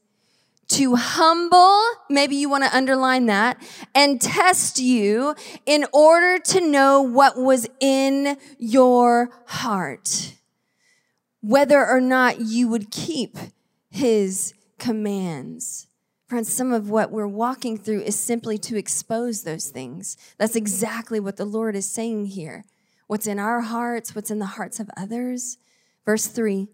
to 0.68 0.94
humble, 0.94 1.83
maybe 2.09 2.37
you 2.37 2.48
want 2.48 2.62
to 2.62 2.75
underline 2.75 3.27
that, 3.27 3.61
and 3.92 4.20
test 4.20 4.79
you 4.79 5.35
in 5.66 5.85
order 5.92 6.38
to 6.38 6.61
know 6.61 7.03
what 7.03 7.37
was 7.37 7.66
in 7.81 8.38
your 8.57 9.31
heart, 9.46 10.37
whether 11.40 11.85
or 11.85 12.01
not 12.01 12.40
you 12.40 12.68
would 12.68 12.92
keep 12.92 13.37
his 13.90 14.55
commands. 14.79 15.88
Friends, 16.29 16.51
some 16.51 16.72
of 16.72 16.88
what 16.88 17.11
we're 17.11 17.27
walking 17.27 17.77
through 17.77 18.03
is 18.03 18.16
simply 18.16 18.59
to 18.59 18.79
expose 18.79 19.42
those 19.42 19.70
things. 19.70 20.16
That's 20.38 20.55
exactly 20.55 21.18
what 21.18 21.37
the 21.37 21.44
Lord 21.44 21.75
is 21.75 21.85
saying 21.85 22.27
here 22.27 22.64
what's 23.12 23.27
in 23.27 23.38
our 23.38 23.61
hearts, 23.61 24.14
what's 24.14 24.31
in 24.31 24.38
the 24.38 24.46
hearts 24.46 24.81
of 24.81 24.88
others. 24.96 25.59
Verse 26.07 26.29
three, 26.29 26.68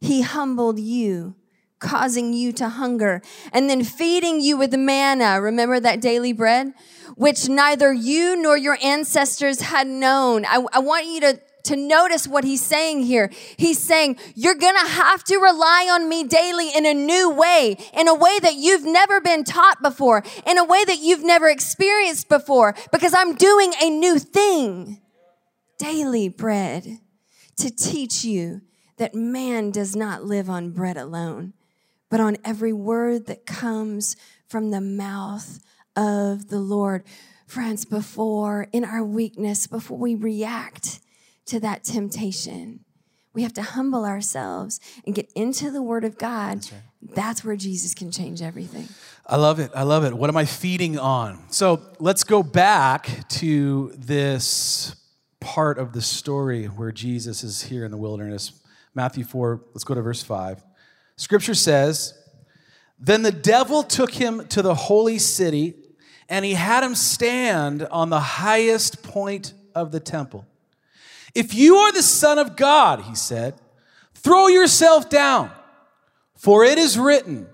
he 0.00 0.22
humbled 0.22 0.78
you, 0.78 1.36
causing 1.78 2.32
you 2.32 2.52
to 2.52 2.70
hunger, 2.70 3.20
and 3.52 3.68
then 3.68 3.84
feeding 3.84 4.40
you 4.40 4.56
with 4.56 4.74
manna. 4.74 5.38
Remember 5.42 5.78
that 5.78 6.00
daily 6.00 6.32
bread, 6.32 6.72
which 7.16 7.50
neither 7.50 7.92
you 7.92 8.34
nor 8.34 8.56
your 8.56 8.78
ancestors 8.82 9.60
had 9.60 9.86
known. 9.86 10.46
I, 10.46 10.64
I 10.72 10.78
want 10.78 11.04
you 11.04 11.20
to 11.20 11.40
to 11.64 11.76
notice 11.76 12.28
what 12.28 12.44
he's 12.44 12.62
saying 12.62 13.02
here. 13.02 13.30
He's 13.58 13.78
saying, 13.78 14.16
You're 14.34 14.54
gonna 14.54 14.88
have 14.88 15.22
to 15.24 15.36
rely 15.36 15.88
on 15.92 16.08
me 16.08 16.24
daily 16.24 16.70
in 16.74 16.86
a 16.86 16.94
new 16.94 17.28
way, 17.28 17.76
in 17.92 18.08
a 18.08 18.14
way 18.14 18.38
that 18.40 18.54
you've 18.54 18.86
never 18.86 19.20
been 19.20 19.44
taught 19.44 19.82
before, 19.82 20.24
in 20.46 20.56
a 20.56 20.64
way 20.64 20.82
that 20.84 21.00
you've 21.00 21.24
never 21.24 21.50
experienced 21.50 22.30
before, 22.30 22.74
because 22.90 23.12
I'm 23.12 23.34
doing 23.34 23.74
a 23.82 23.90
new 23.90 24.18
thing 24.18 25.02
daily 25.78 26.28
bread 26.28 26.98
to 27.56 27.70
teach 27.70 28.24
you 28.24 28.62
that 28.96 29.14
man 29.14 29.70
does 29.70 29.96
not 29.96 30.24
live 30.24 30.48
on 30.48 30.70
bread 30.70 30.96
alone, 30.96 31.52
but 32.10 32.20
on 32.20 32.36
every 32.44 32.72
word 32.72 33.26
that 33.26 33.46
comes 33.46 34.16
from 34.46 34.70
the 34.70 34.80
mouth 34.80 35.58
of 35.96 36.48
the 36.48 36.60
Lord. 36.60 37.04
Friends, 37.46 37.84
before 37.84 38.68
in 38.72 38.84
our 38.84 39.04
weakness, 39.04 39.66
before 39.66 39.98
we 39.98 40.14
react 40.14 41.00
to 41.46 41.60
that 41.60 41.84
temptation, 41.84 42.80
we 43.34 43.42
have 43.42 43.52
to 43.54 43.62
humble 43.62 44.04
ourselves 44.04 44.80
and 45.04 45.14
get 45.14 45.30
into 45.34 45.70
the 45.70 45.82
Word 45.82 46.04
of 46.04 46.16
God. 46.16 46.58
That's, 46.58 46.72
right. 46.72 46.82
That's 47.14 47.44
where 47.44 47.56
Jesus 47.56 47.92
can 47.92 48.12
change 48.12 48.40
everything. 48.40 48.88
I 49.26 49.36
love 49.36 49.58
it. 49.58 49.72
I 49.74 49.82
love 49.82 50.04
it. 50.04 50.14
What 50.14 50.30
am 50.30 50.36
I 50.36 50.44
feeding 50.44 50.98
on? 50.98 51.50
So 51.50 51.82
let's 51.98 52.22
go 52.22 52.42
back 52.42 53.28
to 53.30 53.92
this 53.96 54.94
part 55.44 55.78
of 55.78 55.92
the 55.92 56.00
story 56.00 56.64
where 56.64 56.90
Jesus 56.90 57.44
is 57.44 57.64
here 57.64 57.84
in 57.84 57.90
the 57.90 57.98
wilderness. 57.98 58.62
Matthew 58.94 59.24
4, 59.24 59.60
let's 59.74 59.84
go 59.84 59.94
to 59.94 60.00
verse 60.00 60.22
5. 60.22 60.64
Scripture 61.16 61.54
says, 61.54 62.18
Then 62.98 63.22
the 63.22 63.30
devil 63.30 63.82
took 63.82 64.12
him 64.12 64.48
to 64.48 64.62
the 64.62 64.74
holy 64.74 65.18
city, 65.18 65.74
and 66.30 66.46
he 66.46 66.54
had 66.54 66.82
him 66.82 66.94
stand 66.94 67.82
on 67.82 68.08
the 68.08 68.20
highest 68.20 69.02
point 69.02 69.52
of 69.74 69.92
the 69.92 70.00
temple. 70.00 70.46
If 71.34 71.52
you 71.52 71.76
are 71.76 71.92
the 71.92 72.02
Son 72.02 72.38
of 72.38 72.56
God, 72.56 73.02
he 73.02 73.14
said, 73.14 73.54
throw 74.14 74.46
yourself 74.46 75.10
down, 75.10 75.50
for 76.36 76.64
it 76.64 76.78
is 76.78 76.98
written, 76.98 77.48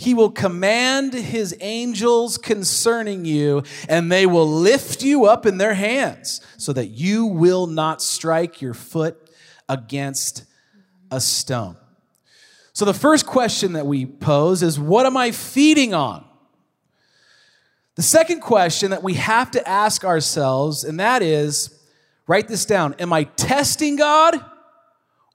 he 0.00 0.14
will 0.14 0.30
command 0.30 1.12
his 1.12 1.54
angels 1.60 2.38
concerning 2.38 3.26
you, 3.26 3.62
and 3.86 4.10
they 4.10 4.24
will 4.24 4.48
lift 4.48 5.02
you 5.02 5.26
up 5.26 5.44
in 5.44 5.58
their 5.58 5.74
hands 5.74 6.40
so 6.56 6.72
that 6.72 6.86
you 6.86 7.26
will 7.26 7.66
not 7.66 8.00
strike 8.00 8.62
your 8.62 8.72
foot 8.72 9.30
against 9.68 10.44
a 11.10 11.20
stone. 11.20 11.76
So, 12.72 12.86
the 12.86 12.94
first 12.94 13.26
question 13.26 13.74
that 13.74 13.84
we 13.84 14.06
pose 14.06 14.62
is 14.62 14.80
What 14.80 15.04
am 15.04 15.18
I 15.18 15.32
feeding 15.32 15.92
on? 15.92 16.24
The 17.96 18.02
second 18.02 18.40
question 18.40 18.92
that 18.92 19.02
we 19.02 19.14
have 19.14 19.50
to 19.50 19.68
ask 19.68 20.02
ourselves, 20.02 20.82
and 20.82 20.98
that 20.98 21.20
is 21.20 21.78
write 22.26 22.48
this 22.48 22.64
down 22.64 22.94
Am 22.98 23.12
I 23.12 23.24
testing 23.24 23.96
God 23.96 24.42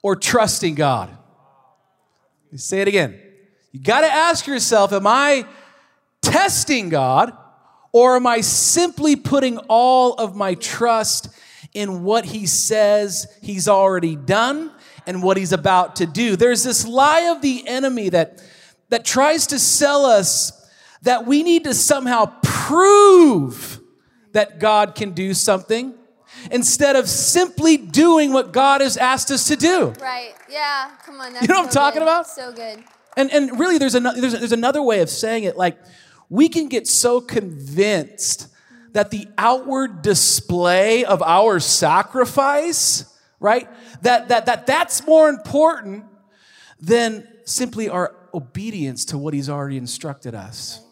or 0.02 0.16
trusting 0.16 0.74
God? 0.74 1.16
Say 2.56 2.80
it 2.80 2.88
again. 2.88 3.25
You 3.76 3.82
got 3.82 4.00
to 4.00 4.10
ask 4.10 4.46
yourself 4.46 4.90
Am 4.94 5.06
I 5.06 5.44
testing 6.22 6.88
God 6.88 7.36
or 7.92 8.16
am 8.16 8.26
I 8.26 8.40
simply 8.40 9.16
putting 9.16 9.58
all 9.68 10.14
of 10.14 10.34
my 10.34 10.54
trust 10.54 11.28
in 11.74 12.02
what 12.02 12.24
He 12.24 12.46
says 12.46 13.26
He's 13.42 13.68
already 13.68 14.16
done 14.16 14.72
and 15.06 15.22
what 15.22 15.36
He's 15.36 15.52
about 15.52 15.96
to 15.96 16.06
do? 16.06 16.36
There's 16.36 16.64
this 16.64 16.86
lie 16.86 17.32
of 17.36 17.42
the 17.42 17.68
enemy 17.68 18.08
that, 18.08 18.42
that 18.88 19.04
tries 19.04 19.46
to 19.48 19.58
sell 19.58 20.06
us 20.06 20.52
that 21.02 21.26
we 21.26 21.42
need 21.42 21.64
to 21.64 21.74
somehow 21.74 22.32
prove 22.42 23.78
that 24.32 24.58
God 24.58 24.94
can 24.94 25.10
do 25.10 25.34
something 25.34 25.92
instead 26.50 26.96
of 26.96 27.10
simply 27.10 27.76
doing 27.76 28.32
what 28.32 28.54
God 28.54 28.80
has 28.80 28.96
asked 28.96 29.30
us 29.30 29.48
to 29.48 29.56
do. 29.56 29.88
Right. 30.00 30.32
Yeah. 30.48 30.92
Come 31.04 31.20
on. 31.20 31.34
Now. 31.34 31.42
You 31.42 31.48
know 31.48 31.56
what 31.56 31.66
I'm 31.66 31.72
talking 31.72 31.98
good. 31.98 32.04
about? 32.04 32.26
So 32.26 32.52
good. 32.52 32.82
And, 33.16 33.32
and 33.32 33.58
really, 33.58 33.78
there's, 33.78 33.94
another, 33.94 34.20
there's, 34.20 34.38
there's 34.38 34.52
another 34.52 34.82
way 34.82 35.00
of 35.00 35.08
saying 35.08 35.44
it. 35.44 35.56
Like, 35.56 35.78
we 36.28 36.48
can 36.48 36.68
get 36.68 36.86
so 36.86 37.20
convinced 37.20 38.48
that 38.92 39.10
the 39.10 39.28
outward 39.38 40.02
display 40.02 41.04
of 41.04 41.22
our 41.22 41.60
sacrifice, 41.60 43.04
right, 43.40 43.68
that, 44.02 44.28
that, 44.28 44.46
that 44.46 44.66
that's 44.66 45.06
more 45.06 45.28
important 45.28 46.04
than 46.80 47.26
simply 47.44 47.88
our 47.88 48.14
obedience 48.34 49.06
to 49.06 49.18
what 49.18 49.34
he's 49.34 49.48
already 49.48 49.76
instructed 49.76 50.34
us. 50.34 50.82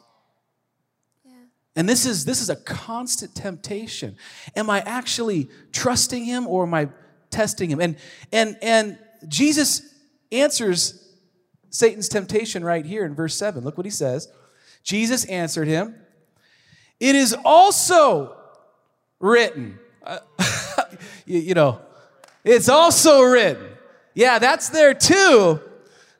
And 1.76 1.88
this 1.88 2.06
is 2.06 2.24
this 2.24 2.40
is 2.40 2.50
a 2.50 2.56
constant 2.56 3.34
temptation. 3.34 4.16
Am 4.54 4.70
I 4.70 4.80
actually 4.80 5.48
trusting 5.72 6.24
him 6.24 6.46
or 6.46 6.62
am 6.62 6.74
I 6.74 6.88
testing 7.30 7.68
him? 7.68 7.80
And 7.80 7.96
and 8.32 8.56
and 8.62 8.98
Jesus 9.26 9.82
answers 10.30 11.03
Satan's 11.74 12.08
temptation 12.08 12.64
right 12.64 12.86
here 12.86 13.04
in 13.04 13.16
verse 13.16 13.34
7. 13.34 13.64
Look 13.64 13.76
what 13.76 13.84
he 13.84 13.90
says. 13.90 14.28
Jesus 14.84 15.24
answered 15.24 15.66
him, 15.66 15.96
It 17.00 17.16
is 17.16 17.36
also 17.44 18.36
written. 19.18 19.80
Uh, 20.00 20.20
you, 21.26 21.40
you, 21.40 21.54
know, 21.54 21.80
it's 22.44 22.68
also 22.68 23.22
written. 23.22 23.66
Yeah, 24.14 24.38
that's 24.38 24.68
there 24.68 24.94
too. 24.94 25.58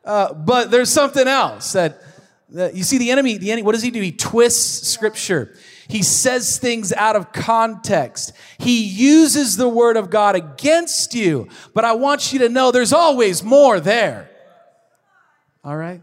Uh, 0.05 0.35
but 0.35 0.73
there's 0.73 0.91
something 0.91 1.29
else 1.29 1.73
that, 1.75 2.03
that 2.49 2.75
you 2.75 2.83
see 2.83 2.99
the 2.99 3.13
enemy, 3.13 3.39
the 3.39 3.53
enemy, 3.53 3.63
what 3.63 3.77
does 3.77 3.83
he 3.83 3.93
do? 3.93 4.01
He 4.01 4.11
twists 4.11 4.89
scripture. 4.89 5.57
He 5.87 6.03
says 6.03 6.59
things 6.59 6.93
out 6.93 7.15
of 7.15 7.33
context. 7.33 8.33
He 8.59 8.83
uses 8.83 9.57
the 9.57 9.69
word 9.69 9.97
of 9.97 10.11
God 10.11 10.35
against 10.35 11.15
you. 11.15 11.49
But 11.75 11.85
I 11.85 11.93
want 11.93 12.33
you 12.33 12.41
to 12.41 12.49
know 12.49 12.73
there's 12.73 12.93
always 12.93 13.45
more 13.45 13.79
there. 13.79 14.33
All 15.65 15.77
right? 15.77 16.03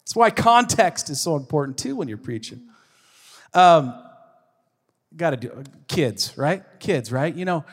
That's 0.00 0.16
why 0.16 0.30
context 0.30 1.08
is 1.10 1.20
so 1.20 1.36
important 1.36 1.78
too 1.78 1.96
when 1.96 2.08
you're 2.08 2.18
preaching. 2.18 2.62
Um, 3.54 3.94
Got 5.16 5.30
to 5.30 5.36
do 5.36 5.64
kids, 5.88 6.38
right? 6.38 6.62
Kids, 6.78 7.10
right? 7.10 7.34
You 7.34 7.44
know, 7.44 7.64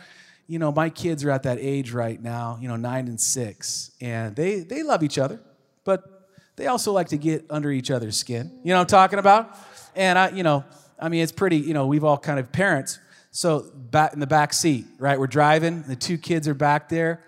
you 0.47 0.57
know, 0.57 0.71
my 0.71 0.89
kids 0.89 1.23
are 1.23 1.29
at 1.29 1.43
that 1.43 1.59
age 1.61 1.91
right 1.91 2.19
now, 2.19 2.57
you 2.59 2.67
know, 2.67 2.77
nine 2.77 3.07
and 3.07 3.21
six, 3.21 3.91
and 4.01 4.35
they 4.35 4.61
they 4.61 4.81
love 4.81 5.03
each 5.03 5.19
other, 5.19 5.39
but 5.83 6.29
they 6.55 6.65
also 6.65 6.91
like 6.91 7.09
to 7.09 7.17
get 7.17 7.45
under 7.51 7.69
each 7.69 7.91
other's 7.91 8.17
skin. 8.17 8.59
You 8.63 8.69
know 8.69 8.77
what 8.77 8.81
I'm 8.81 8.87
talking 8.87 9.19
about? 9.19 9.55
And 9.95 10.17
I, 10.17 10.29
you 10.29 10.41
know, 10.41 10.65
I 10.99 11.09
mean, 11.09 11.21
it's 11.21 11.31
pretty. 11.31 11.57
You 11.57 11.75
know, 11.75 11.85
we've 11.85 12.03
all 12.03 12.17
kind 12.17 12.39
of 12.39 12.51
parents. 12.51 12.97
So 13.29 13.71
back 13.75 14.13
in 14.13 14.19
the 14.19 14.25
back 14.25 14.51
seat, 14.51 14.85
right? 14.97 15.19
We're 15.19 15.27
driving. 15.27 15.83
The 15.83 15.95
two 15.95 16.17
kids 16.17 16.47
are 16.47 16.55
back 16.55 16.89
there, 16.89 17.23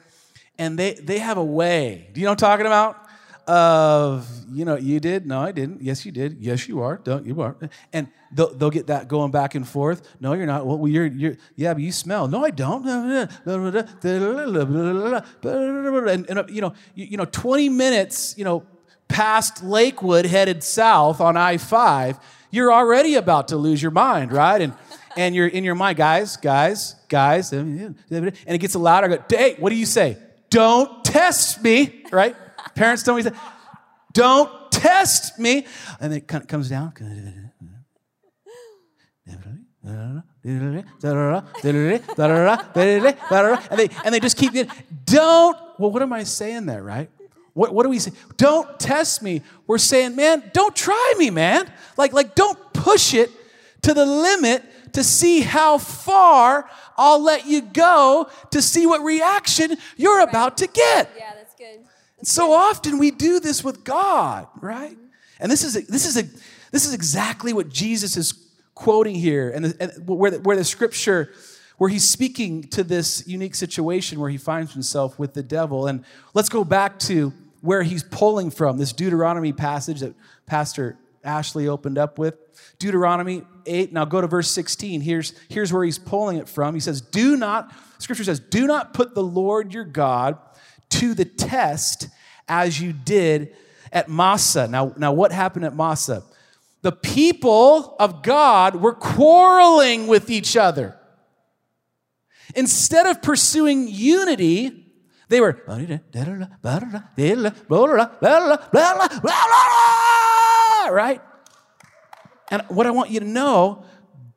and 0.58 0.80
they 0.80 0.94
they 0.94 1.20
have 1.20 1.38
a 1.38 1.46
way. 1.46 2.10
Do 2.14 2.20
you 2.20 2.26
know 2.26 2.32
what 2.32 2.44
I'm 2.44 2.50
talking 2.50 2.66
about? 2.66 3.06
Of 3.50 4.30
you 4.52 4.64
know 4.64 4.78
you 4.78 5.00
did? 5.00 5.26
No 5.26 5.42
i 5.42 5.52
didn't. 5.52 5.82
Yes 5.82 6.06
you 6.06 6.12
did. 6.12 6.38
Yes 6.40 6.68
you 6.68 6.82
are. 6.82 7.02
Don't 7.04 7.26
you 7.26 7.42
are. 7.42 7.56
And 7.92 8.08
they'll, 8.32 8.54
they'll 8.54 8.70
get 8.70 8.88
that 8.88 9.08
going 9.08 9.32
back 9.32 9.56
and 9.56 9.68
forth. 9.68 10.08
No 10.20 10.34
you're 10.34 10.46
not. 10.46 10.68
Well 10.68 10.88
you're 10.88 11.08
you're 11.08 11.36
yeah 11.56 11.74
but 11.74 11.82
you 11.82 11.92
smell. 11.92 12.28
No 12.28 12.46
i 12.46 12.52
don't. 12.52 12.86
And, 16.10 16.30
and 16.30 16.50
you 16.50 16.62
know 16.62 16.74
you, 16.96 17.06
you 17.06 17.18
know 17.18 17.26
20 17.26 17.70
minutes 17.70 18.36
you 18.38 18.44
know 18.44 18.64
past 19.08 19.64
lakewood 19.64 20.26
headed 20.26 20.64
south 20.64 21.22
on 21.22 21.36
i5 21.36 22.20
you're 22.52 22.72
already 22.72 23.16
about 23.16 23.50
to 23.50 23.58
lose 23.58 23.82
your 23.82 23.92
mind 23.92 24.32
right? 24.32 24.62
And 24.62 24.74
and 25.18 25.36
you're 25.36 25.48
in 25.48 25.64
your 25.64 25.76
mind 25.76 25.98
guys 25.98 26.38
guys 26.38 26.96
guys 27.08 27.52
and 27.54 27.96
it 28.12 28.58
gets 28.60 28.76
louder. 28.76 29.12
I 29.12 29.18
go 29.18 29.24
hey 29.30 29.56
what 29.60 29.72
do 29.72 29.76
you 29.76 29.88
say? 29.88 30.18
Don't 30.50 31.04
test 31.04 31.64
me 31.64 32.04
right 32.12 32.36
Parents 32.76 33.04
don't 33.04 33.22
say, 33.22 33.32
don't 34.14 34.72
test 34.72 35.38
me. 35.40 35.66
And 36.00 36.14
it 36.14 36.28
comes 36.28 36.70
down. 36.70 36.94
And 43.72 43.80
they, 43.80 43.90
and 44.04 44.14
they 44.14 44.20
just 44.20 44.38
keep 44.38 44.56
it. 44.56 44.70
Don't, 45.06 45.58
well, 45.78 45.92
what 45.92 46.02
am 46.02 46.14
I 46.14 46.24
saying 46.24 46.66
there, 46.66 46.84
right? 46.84 47.10
What, 47.54 47.74
what 47.74 47.84
do 47.84 47.90
we 47.90 48.00
say? 48.00 48.12
Don't 48.38 48.80
test 48.80 49.22
me. 49.22 49.42
We're 49.68 49.78
saying, 49.78 50.16
man, 50.16 50.50
don't 50.54 50.76
try 50.76 51.14
me, 51.18 51.30
man. 51.30 51.70
Like, 51.98 52.14
like, 52.14 52.36
don't 52.36 52.58
push 52.74 53.14
it 53.14 53.32
to 53.82 53.94
the 53.94 54.06
limit 54.06 54.64
to 54.94 55.04
see 55.04 55.42
how 55.42 55.78
far 55.78 56.70
I'll 56.98 57.22
let 57.22 57.46
you 57.46 57.62
go 57.62 58.30
to 58.52 58.62
see 58.62 58.86
what 58.86 59.02
reaction 59.02 59.78
you're 59.98 60.22
about 60.22 60.58
to 60.58 60.68
get. 60.68 61.12
Yeah, 61.18 61.34
that's 61.60 61.78
good. 61.78 61.86
So 62.24 62.54
often 62.54 62.98
we 62.98 63.12
do 63.12 63.40
this 63.40 63.64
with 63.64 63.84
God, 63.84 64.48
right? 64.62 64.92
Mm-hmm. 64.92 65.06
And 65.40 65.52
this 65.52 65.64
is 65.64 65.76
a, 65.76 65.82
this 65.82 66.06
is 66.06 66.18
a 66.18 66.24
this 66.72 66.86
is 66.86 66.94
exactly 66.94 67.54
what 67.54 67.70
Jesus 67.70 68.18
is 68.18 68.34
quoting 68.76 69.16
here, 69.16 69.50
and, 69.50 69.66
the, 69.66 69.78
and 69.82 70.08
where, 70.08 70.32
the, 70.32 70.40
where 70.40 70.56
the 70.56 70.64
scripture 70.64 71.34
where 71.80 71.90
he's 71.90 72.08
speaking 72.08 72.62
to 72.62 72.84
this 72.84 73.26
unique 73.26 73.56
situation 73.56 74.20
where 74.20 74.30
he 74.30 74.38
finds 74.38 74.74
himself 74.74 75.18
with 75.18 75.34
the 75.34 75.42
devil. 75.42 75.88
And 75.88 76.04
let's 76.34 76.50
go 76.50 76.66
back 76.66 77.00
to 77.00 77.34
where 77.62 77.84
he's 77.84 78.04
pulling 78.04 78.52
from 78.52 78.78
this 78.78 78.92
Deuteronomy 78.92 79.54
passage 79.54 80.02
that 80.02 80.14
Pastor 80.46 80.98
Ashley 81.24 81.70
opened 81.70 81.98
up 81.98 82.20
with. 82.20 82.36
Deuteronomy 82.80 83.44
8. 83.66 83.94
Now 83.94 84.04
go 84.04 84.20
to 84.20 84.28
verse 84.28 84.52
16. 84.52 85.00
Here's, 85.00 85.34
here's 85.48 85.72
where 85.72 85.86
he's 85.86 85.98
pulling 85.98 86.38
it 86.38 86.50
from. 86.50 86.74
He 86.74 86.82
says, 86.82 87.00
Do 87.00 87.38
not, 87.38 87.74
scripture 87.98 88.26
says, 88.26 88.42
do 88.42 88.68
not 88.68 88.94
put 88.94 89.16
the 89.16 89.24
Lord 89.24 89.74
your 89.74 89.86
God 89.86 90.38
to 90.90 91.14
the 91.14 91.26
test 91.26 92.08
as 92.48 92.80
you 92.80 92.94
did 92.94 93.56
at 93.92 94.10
Massah. 94.10 94.68
Now, 94.68 94.94
now 94.98 95.14
what 95.14 95.32
happened 95.32 95.66
at 95.66 95.76
Massah? 95.76 96.24
The 96.82 96.92
people 96.92 97.96
of 98.00 98.24
God 98.24 98.76
were 98.76 98.94
quarreling 98.94 100.08
with 100.08 100.30
each 100.30 100.56
other. 100.56 100.98
Instead 102.56 103.06
of 103.06 103.22
pursuing 103.22 103.88
unity, 103.88 104.86
they 105.28 105.42
were 105.42 105.54
right? 110.92 111.22
And 112.50 112.64
what 112.70 112.88
I 112.88 112.92
want 112.92 113.12
you 113.12 113.20
to 113.20 113.28
know, 113.28 113.86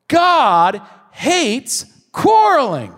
God 0.09 0.83
hates 1.12 1.87
quarreling. 2.12 2.95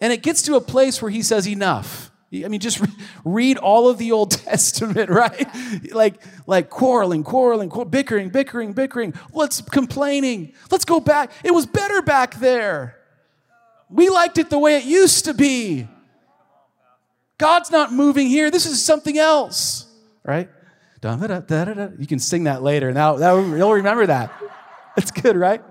And 0.00 0.12
it 0.12 0.22
gets 0.22 0.42
to 0.42 0.54
a 0.54 0.60
place 0.60 1.02
where 1.02 1.10
he 1.10 1.22
says, 1.22 1.46
enough. 1.46 2.10
I 2.32 2.48
mean, 2.48 2.60
just 2.60 2.80
read 3.24 3.58
all 3.58 3.88
of 3.88 3.98
the 3.98 4.12
Old 4.12 4.30
Testament, 4.46 5.10
right? 5.10 5.48
Like, 5.92 6.22
like 6.46 6.70
quarreling, 6.70 7.24
quarreling, 7.24 7.70
bickering, 7.90 8.30
bickering, 8.30 8.72
bickering. 8.72 9.14
Let's 9.32 9.60
complaining. 9.60 10.54
Let's 10.70 10.84
go 10.84 11.00
back. 11.00 11.32
It 11.44 11.52
was 11.52 11.66
better 11.66 12.02
back 12.02 12.36
there. 12.36 12.96
We 13.88 14.08
liked 14.08 14.38
it 14.38 14.50
the 14.50 14.58
way 14.58 14.76
it 14.76 14.84
used 14.84 15.24
to 15.24 15.34
be. 15.34 15.88
God's 17.38 17.70
not 17.70 17.92
moving 17.92 18.28
here. 18.28 18.50
This 18.50 18.66
is 18.66 18.84
something 18.84 19.18
else, 19.18 19.86
right? 20.22 20.48
You 21.98 22.06
can 22.06 22.18
sing 22.18 22.44
that 22.44 22.62
later, 22.62 22.92
that, 22.92 23.18
you'll 23.18 23.72
remember 23.72 24.06
that. 24.06 24.30
That's 24.94 25.10
good, 25.10 25.36
right? 25.36 25.62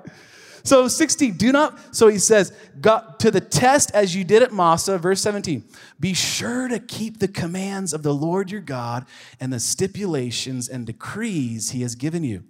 So 0.63 0.87
16, 0.87 1.33
do 1.37 1.51
not, 1.51 1.95
so 1.95 2.07
he 2.07 2.17
says, 2.17 2.53
God, 2.79 3.19
to 3.19 3.31
the 3.31 3.41
test 3.41 3.91
as 3.93 4.15
you 4.15 4.23
did 4.23 4.43
at 4.43 4.53
Massah, 4.53 4.97
verse 4.97 5.21
17, 5.21 5.63
be 5.99 6.13
sure 6.13 6.67
to 6.67 6.79
keep 6.79 7.19
the 7.19 7.27
commands 7.27 7.93
of 7.93 8.03
the 8.03 8.13
Lord 8.13 8.51
your 8.51 8.61
God 8.61 9.05
and 9.39 9.51
the 9.51 9.59
stipulations 9.59 10.67
and 10.67 10.85
decrees 10.85 11.71
he 11.71 11.81
has 11.81 11.95
given 11.95 12.23
you. 12.23 12.43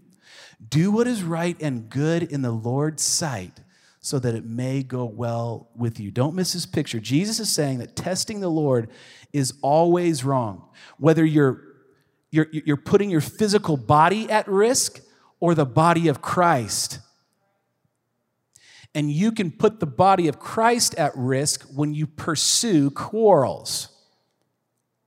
Do 0.68 0.92
what 0.92 1.08
is 1.08 1.24
right 1.24 1.56
and 1.62 1.90
good 1.90 2.24
in 2.24 2.42
the 2.42 2.52
Lord's 2.52 3.04
sight 3.04 3.62
so 4.02 4.20
that 4.20 4.36
it 4.36 4.46
may 4.46 4.84
go 4.84 5.06
well 5.06 5.70
with 5.76 6.00
you. 6.00 6.12
Don't 6.12 6.36
miss 6.36 6.54
this 6.54 6.66
picture. 6.66 7.00
Jesus 7.00 7.40
is 7.40 7.54
saying 7.54 7.80
that 7.80 7.96
testing 7.96 8.40
the 8.40 8.50
Lord 8.50 8.90
is 9.34 9.54
always 9.62 10.24
wrong. 10.24 10.68
Whether 10.98 11.26
you're, 11.26 11.62
you're, 12.32 12.48
you're 12.52 12.78
putting 12.78 13.10
your 13.10 13.22
physical 13.22 13.78
body 13.78 14.30
at 14.30 14.48
risk 14.48 15.02
or 15.40 15.54
the 15.54 15.66
body 15.66 16.08
of 16.08 16.22
Christ. 16.22 17.00
And 19.00 19.10
you 19.10 19.32
can 19.32 19.50
put 19.50 19.80
the 19.80 19.86
body 19.86 20.28
of 20.28 20.40
Christ 20.40 20.94
at 20.96 21.16
risk 21.16 21.64
when 21.74 21.94
you 21.94 22.06
pursue 22.06 22.92
quarrels. 22.92 23.88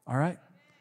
All 0.07 0.17
right? 0.17 0.39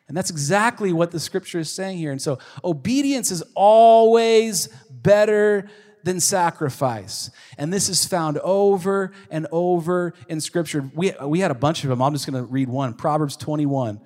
And 0.08 0.16
that's 0.16 0.30
exactly 0.30 0.94
what 0.94 1.12
the 1.12 1.20
scripture 1.20 1.60
is 1.60 1.70
saying 1.70 1.98
here. 1.98 2.14
And 2.14 2.22
so 2.22 2.40
obedience 2.64 3.30
is 3.30 3.44
always 3.54 4.70
better 4.90 5.70
than 6.06 6.22
sacrifice. 6.22 7.30
And 7.58 7.74
this 7.74 7.90
is 7.90 8.06
found 8.06 8.38
over 8.38 9.12
and 9.30 9.46
over 9.52 10.14
in 10.30 10.40
scripture. 10.40 10.90
We, 10.96 11.12
we 11.22 11.42
had 11.42 11.52
a 11.52 11.56
bunch 11.56 11.84
of 11.84 11.90
them. 11.90 12.02
I'm 12.02 12.14
just 12.14 12.26
going 12.26 12.42
to 12.42 12.50
read 12.50 12.70
one 12.70 12.94
Proverbs 12.94 13.36
21, 13.36 14.00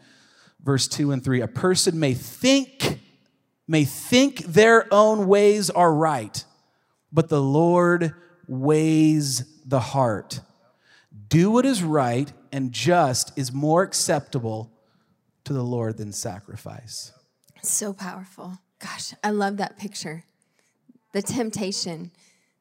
verse 0.63 0.87
2 0.87 1.11
and 1.11 1.23
3. 1.23 1.41
A 1.41 1.47
person 1.47 1.99
may 1.99 2.15
think, 2.15 3.01
may 3.67 3.85
think 3.85 4.45
their 4.45 4.91
own 4.91 5.27
ways 5.27 5.69
are 5.69 5.93
right, 5.93 6.43
but 7.11 7.29
the 7.29 7.39
Lord 7.39 8.15
weighs 8.47 9.45
the 9.65 9.79
heart. 9.79 10.39
Do 11.29 11.51
what 11.51 11.65
is 11.65 11.83
right 11.83 12.31
and 12.51 12.71
just 12.71 13.37
is 13.37 13.51
more 13.51 13.83
acceptable 13.83 14.71
to 15.45 15.53
the 15.53 15.63
Lord 15.63 15.97
than 15.97 16.11
sacrifice. 16.11 17.11
So 17.61 17.93
powerful. 17.93 18.59
Gosh, 18.79 19.13
I 19.23 19.31
love 19.31 19.57
that 19.57 19.77
picture 19.77 20.23
the 21.13 21.21
temptation, 21.21 22.11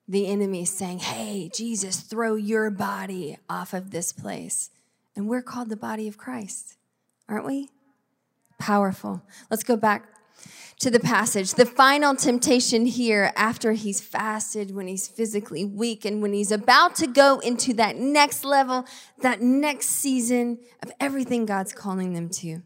the 0.06 0.28
enemy 0.28 0.64
saying, 0.64 1.00
Hey, 1.00 1.50
Jesus, 1.52 2.00
throw 2.00 2.36
your 2.36 2.70
body 2.70 3.36
off 3.50 3.74
of 3.74 3.90
this 3.90 4.12
place. 4.12 4.70
And 5.16 5.28
we're 5.28 5.42
called 5.42 5.70
the 5.70 5.76
body 5.76 6.06
of 6.06 6.16
Christ, 6.16 6.76
aren't 7.28 7.46
we? 7.46 7.68
Powerful. 8.60 9.22
Let's 9.50 9.64
go 9.64 9.76
back 9.76 10.06
to 10.80 10.90
the 10.90 11.00
passage. 11.00 11.54
The 11.54 11.66
final 11.66 12.14
temptation 12.14 12.86
here, 12.86 13.32
after 13.36 13.72
he's 13.72 14.00
fasted, 14.00 14.74
when 14.74 14.86
he's 14.86 15.08
physically 15.08 15.64
weak, 15.64 16.04
and 16.04 16.20
when 16.20 16.32
he's 16.32 16.52
about 16.52 16.94
to 16.96 17.06
go 17.06 17.38
into 17.40 17.72
that 17.74 17.96
next 17.96 18.44
level, 18.44 18.84
that 19.20 19.40
next 19.40 19.88
season 19.88 20.58
of 20.82 20.92
everything 21.00 21.46
God's 21.46 21.72
calling 21.72 22.12
them 22.12 22.28
to. 22.30 22.62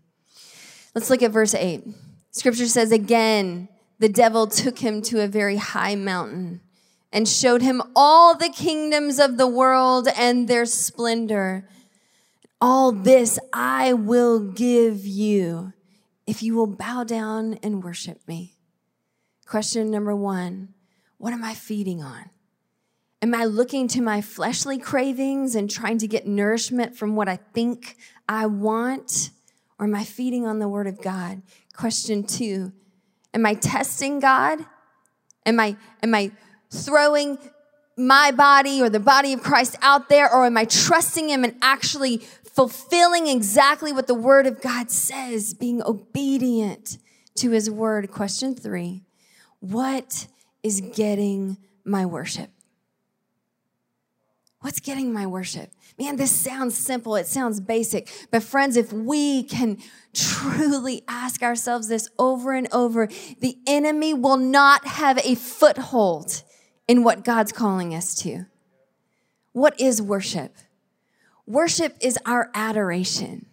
Let's 0.95 1.11
look 1.11 1.23
at 1.23 1.31
verse 1.31 1.55
8. 1.55 1.85
Scripture 2.31 2.67
says, 2.67 2.93
Again, 2.93 3.69
the 3.99 4.09
devil 4.09 4.47
took 4.47 4.79
him 4.79 5.03
to 5.03 5.23
a 5.23 5.29
very 5.29 5.57
high 5.57 5.95
mountain 5.95 6.61
and 7.13 7.29
showed 7.29 7.63
him 7.63 7.83
all 7.97 8.37
the 8.37 8.51
kingdoms 8.51 9.19
of 9.19 9.37
the 9.37 9.47
world 9.47 10.09
and 10.17 10.49
their 10.49 10.67
splendor. 10.67 11.69
All 12.61 12.93
this 12.93 13.39
I 13.53 13.93
will 13.93 14.41
give 14.41 15.07
you 15.07 15.73
if 16.29 16.43
you 16.43 16.55
will 16.55 16.67
bow 16.67 17.05
down 17.05 17.59
and 17.63 17.83
worship 17.83 18.21
me. 18.29 18.53
Question 19.47 19.91
number 19.91 20.15
one 20.15 20.75
What 21.17 21.33
am 21.33 21.43
I 21.43 21.55
feeding 21.55 22.03
on? 22.03 22.29
Am 23.23 23.35
I 23.35 23.47
looking 23.47 23.89
to 23.89 24.03
my 24.03 24.21
fleshly 24.21 24.79
cravings 24.79 25.55
and 25.55 25.71
trying 25.71 25.97
to 25.99 26.07
get 26.07 26.27
nourishment 26.27 26.97
from 26.97 27.17
what 27.17 27.29
I 27.29 27.37
think 27.55 27.97
I 28.29 28.45
want? 28.45 29.31
Or 29.79 29.87
am 29.87 29.95
I 29.95 30.05
feeding 30.05 30.47
on 30.47 30.59
the 30.59 30.69
Word 30.69 30.87
of 30.87 31.01
God? 31.01 31.41
Question 31.75 32.25
two 32.25 32.73
Am 33.33 33.47
I 33.47 33.55
testing 33.55 34.21
God? 34.21 34.59
Am 35.47 35.59
I, 35.59 35.79
am 36.03 36.15
I 36.15 36.31
throwing 36.71 37.39
my 37.99 38.31
body 38.31 38.81
or 38.81 38.89
the 38.89 39.01
body 39.01 39.33
of 39.33 39.43
Christ 39.43 39.77
out 39.83 40.09
there, 40.09 40.33
or 40.33 40.47
am 40.47 40.57
I 40.57 40.67
trusting 40.67 41.29
Him 41.31 41.43
and 41.43 41.57
actually 41.63 42.23
fulfilling 42.59 43.29
exactly 43.29 43.93
what 43.93 44.09
the 44.09 44.15
Word 44.15 44.45
of 44.45 44.61
God 44.61 44.91
says, 44.91 45.55
being 45.55 45.81
obedient 45.85 46.99
to 47.37 47.53
His 47.53 47.71
Word? 47.71 48.11
Question 48.11 48.57
three 48.57 49.05
What 49.61 50.27
is 50.65 50.81
getting 50.81 51.57
my 51.85 52.05
worship? 52.05 52.51
What's 54.61 54.81
getting 54.81 55.13
my 55.13 55.25
worship? 55.25 55.71
Man, 56.01 56.17
this 56.17 56.33
sounds 56.33 56.77
simple, 56.77 57.15
it 57.15 57.29
sounds 57.29 57.61
basic. 57.61 58.11
But, 58.33 58.43
friends, 58.43 58.77
if 58.77 58.93
we 58.93 59.45
can 59.45 59.79
truly 60.13 61.05
ask 61.07 61.45
ourselves 61.45 61.87
this 61.87 62.09
over 62.19 62.55
and 62.55 62.67
over, 62.73 63.07
the 63.39 63.57
enemy 63.69 64.15
will 64.15 64.37
not 64.37 64.85
have 64.85 65.19
a 65.19 65.37
foothold 65.37 66.43
in 66.89 67.05
what 67.05 67.23
God's 67.23 67.53
calling 67.53 67.95
us 67.95 68.17
to. 68.23 68.47
What 69.53 69.81
is 69.81 70.03
worship? 70.03 70.57
Worship 71.49 71.97
is 72.03 72.19
our 72.27 72.51
adoration. 72.53 73.47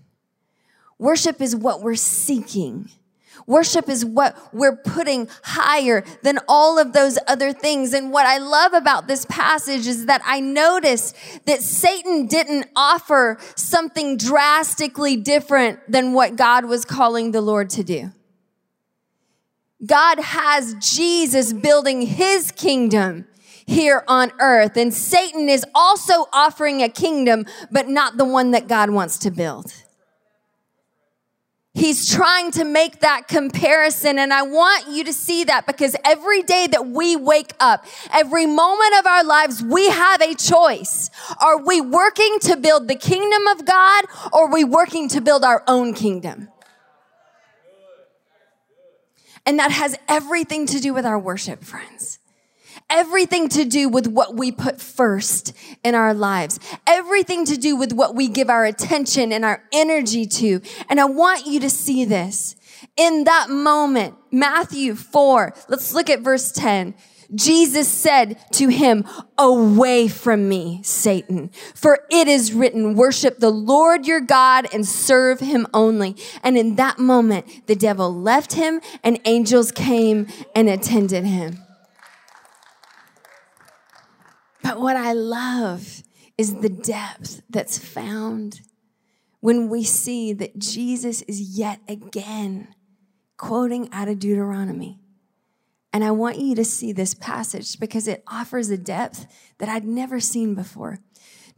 Worship 0.99 1.39
is 1.41 1.55
what 1.55 1.81
we're 1.81 1.95
seeking. 1.95 2.89
Worship 3.47 3.87
is 3.87 4.03
what 4.03 4.37
we're 4.53 4.75
putting 4.75 5.29
higher 5.43 6.03
than 6.21 6.39
all 6.49 6.77
of 6.77 6.91
those 6.91 7.17
other 7.25 7.53
things. 7.53 7.93
And 7.93 8.11
what 8.11 8.25
I 8.25 8.37
love 8.37 8.73
about 8.73 9.07
this 9.07 9.25
passage 9.29 9.87
is 9.87 10.07
that 10.07 10.21
I 10.25 10.41
noticed 10.41 11.15
that 11.45 11.61
Satan 11.61 12.27
didn't 12.27 12.67
offer 12.75 13.37
something 13.55 14.17
drastically 14.17 15.15
different 15.15 15.79
than 15.89 16.11
what 16.11 16.35
God 16.35 16.65
was 16.65 16.83
calling 16.83 17.31
the 17.31 17.41
Lord 17.41 17.69
to 17.71 17.83
do. 17.85 18.11
God 19.85 20.19
has 20.19 20.75
Jesus 20.81 21.53
building 21.53 22.01
his 22.01 22.51
kingdom 22.51 23.25
here 23.67 24.03
on 24.07 24.31
earth. 24.39 24.77
And 24.77 24.93
Satan 24.93 25.49
is 25.49 25.65
also 25.73 26.27
offering 26.31 26.83
a 26.83 26.89
kingdom, 26.89 27.45
but 27.71 27.87
not 27.87 28.17
the 28.17 28.25
one 28.25 28.51
that 28.51 28.67
God 28.67 28.89
wants 28.89 29.17
to 29.19 29.31
build. 29.31 29.73
He's 31.73 32.09
trying 32.09 32.51
to 32.51 32.63
make 32.63 33.01
that 33.01 33.27
comparison. 33.27 34.17
And 34.17 34.31
I 34.31 34.43
want 34.43 34.87
you 34.91 35.03
to 35.03 35.11
see 35.11 35.43
that 35.43 35.67
because 35.67 35.93
every 36.05 36.41
day 36.41 36.67
that 36.67 36.87
we 36.87 37.17
wake 37.17 37.51
up, 37.59 37.85
every 38.13 38.45
moment 38.45 38.93
of 38.97 39.05
our 39.05 39.25
lives, 39.25 39.61
we 39.61 39.89
have 39.89 40.21
a 40.21 40.35
choice. 40.35 41.09
Are 41.41 41.61
we 41.61 41.81
working 41.81 42.37
to 42.43 42.55
build 42.55 42.87
the 42.87 42.95
kingdom 42.95 43.47
of 43.47 43.65
God 43.65 44.05
or 44.31 44.45
are 44.45 44.53
we 44.53 44.63
working 44.63 45.09
to 45.09 45.21
build 45.21 45.43
our 45.43 45.63
own 45.67 45.93
kingdom? 45.93 46.47
And 49.45 49.59
that 49.59 49.71
has 49.71 49.97
everything 50.07 50.65
to 50.67 50.79
do 50.79 50.93
with 50.93 51.05
our 51.05 51.19
worship, 51.19 51.61
friends 51.61 52.19
everything 52.95 53.49
to 53.49 53.65
do 53.65 53.89
with 53.89 54.07
what 54.07 54.35
we 54.35 54.53
put 54.53 54.79
first 54.79 55.53
in 55.83 55.93
our 55.93 56.13
lives, 56.13 56.59
everything 56.87 57.43
to 57.45 57.57
do 57.57 57.75
with 57.75 57.91
what 57.91 58.15
we 58.15 58.29
give 58.29 58.49
our 58.49 58.63
attention 58.63 59.33
and 59.33 59.43
our 59.43 59.61
energy 59.73 60.25
to. 60.25 60.61
And 60.87 61.01
I 61.01 61.05
want 61.05 61.45
you 61.45 61.59
to 61.59 61.69
see 61.69 62.05
this. 62.05 62.55
In 62.95 63.25
that 63.25 63.49
moment, 63.49 64.15
Matthew 64.31 64.95
4, 64.95 65.53
let's 65.67 65.93
look 65.93 66.09
at 66.09 66.21
verse 66.21 66.53
10. 66.53 66.95
Jesus 67.33 67.91
said 67.91 68.37
to 68.53 68.69
him, 68.69 69.03
Away 69.37 70.07
from 70.07 70.47
me, 70.47 70.81
Satan, 70.83 71.49
for 71.73 71.99
it 72.09 72.29
is 72.29 72.53
written, 72.53 72.95
Worship 72.95 73.39
the 73.39 73.49
Lord 73.49 74.05
your 74.05 74.21
God 74.21 74.67
and 74.73 74.87
serve 74.87 75.41
him 75.41 75.67
only. 75.73 76.15
And 76.43 76.57
in 76.57 76.75
that 76.75 76.99
moment, 76.99 77.67
the 77.67 77.75
devil 77.75 78.13
left 78.13 78.53
him 78.53 78.79
and 79.03 79.19
angels 79.25 79.71
came 79.71 80.27
and 80.55 80.69
attended 80.69 81.25
him. 81.25 81.64
But 84.65 84.81
what 84.81 84.95
I 84.95 85.13
love 85.13 86.01
is 86.39 86.55
the 86.55 86.69
depth 86.69 87.43
that's 87.51 87.77
found 87.77 88.61
when 89.39 89.69
we 89.69 89.83
see 89.83 90.33
that 90.33 90.57
Jesus 90.57 91.21
is 91.21 91.55
yet 91.55 91.81
again 91.87 92.69
quoting 93.37 93.89
out 93.91 94.07
of 94.07 94.17
Deuteronomy. 94.17 94.99
And 95.93 96.03
I 96.03 96.09
want 96.09 96.39
you 96.39 96.55
to 96.55 96.65
see 96.65 96.91
this 96.91 97.13
passage 97.13 97.79
because 97.79 98.07
it 98.07 98.23
offers 98.27 98.71
a 98.71 98.77
depth 98.77 99.27
that 99.59 99.69
I'd 99.69 99.85
never 99.85 100.19
seen 100.19 100.55
before. 100.55 100.97